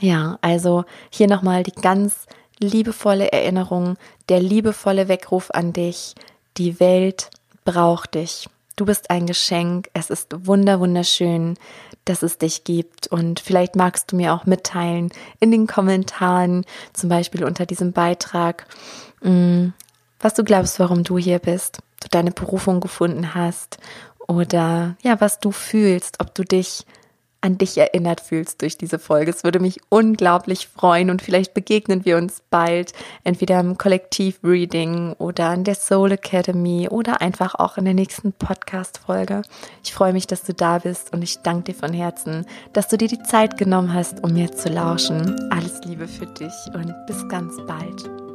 Ja, 0.00 0.38
also 0.42 0.84
hier 1.10 1.26
nochmal 1.26 1.62
die 1.62 1.72
ganz 1.72 2.26
liebevolle 2.58 3.32
Erinnerung, 3.32 3.96
der 4.28 4.40
liebevolle 4.40 5.08
Weckruf 5.08 5.50
an 5.50 5.72
dich. 5.72 6.14
Die 6.58 6.80
Welt 6.80 7.30
braucht 7.64 8.14
dich. 8.14 8.48
Du 8.76 8.84
bist 8.84 9.10
ein 9.10 9.26
Geschenk. 9.26 9.90
Es 9.94 10.10
ist 10.10 10.46
wunder 10.46 10.80
wunderschön, 10.80 11.56
dass 12.04 12.22
es 12.22 12.38
dich 12.38 12.64
gibt. 12.64 13.06
Und 13.06 13.40
vielleicht 13.40 13.76
magst 13.76 14.12
du 14.12 14.16
mir 14.16 14.34
auch 14.34 14.46
mitteilen 14.46 15.10
in 15.40 15.50
den 15.50 15.66
Kommentaren, 15.66 16.64
zum 16.92 17.08
Beispiel 17.08 17.44
unter 17.44 17.66
diesem 17.66 17.92
Beitrag, 17.92 18.66
mm, 19.22 19.68
was 20.20 20.34
du 20.34 20.44
glaubst, 20.44 20.78
warum 20.78 21.04
du 21.04 21.18
hier 21.18 21.38
bist, 21.38 21.78
du 22.00 22.08
deine 22.10 22.30
Berufung 22.30 22.80
gefunden 22.80 23.34
hast 23.34 23.78
oder 24.28 24.96
ja, 25.02 25.20
was 25.20 25.40
du 25.40 25.50
fühlst, 25.50 26.20
ob 26.20 26.34
du 26.34 26.44
dich 26.44 26.86
an 27.42 27.58
dich 27.58 27.76
erinnert 27.76 28.20
fühlst 28.20 28.62
durch 28.62 28.78
diese 28.78 28.98
Folge. 28.98 29.30
Es 29.30 29.44
würde 29.44 29.60
mich 29.60 29.80
unglaublich 29.88 30.68
freuen 30.68 31.10
und 31.10 31.20
vielleicht 31.20 31.54
begegnen 31.54 32.04
wir 32.04 32.16
uns 32.16 32.42
bald 32.50 32.92
entweder 33.24 33.60
im 33.60 33.76
Kollektiv-Reading 33.76 35.14
oder 35.18 35.52
in 35.52 35.64
der 35.64 35.74
Soul 35.74 36.12
Academy 36.12 36.88
oder 36.88 37.20
einfach 37.20 37.54
auch 37.56 37.76
in 37.76 37.84
der 37.84 37.94
nächsten 37.94 38.32
Podcast-Folge. 38.32 39.42
Ich 39.84 39.92
freue 39.92 40.12
mich, 40.12 40.26
dass 40.26 40.42
du 40.42 40.54
da 40.54 40.78
bist 40.78 41.12
und 41.12 41.22
ich 41.22 41.40
danke 41.42 41.72
dir 41.72 41.78
von 41.78 41.92
Herzen, 41.92 42.46
dass 42.72 42.88
du 42.88 42.96
dir 42.96 43.08
die 43.08 43.22
Zeit 43.22 43.58
genommen 43.58 43.92
hast, 43.92 44.22
um 44.24 44.32
mir 44.32 44.52
zu 44.52 44.68
lauschen. 44.68 45.50
Alles 45.50 45.80
Liebe 45.84 46.08
für 46.08 46.26
dich 46.26 46.52
und 46.74 46.94
bis 47.06 47.28
ganz 47.28 47.56
bald. 47.66 48.31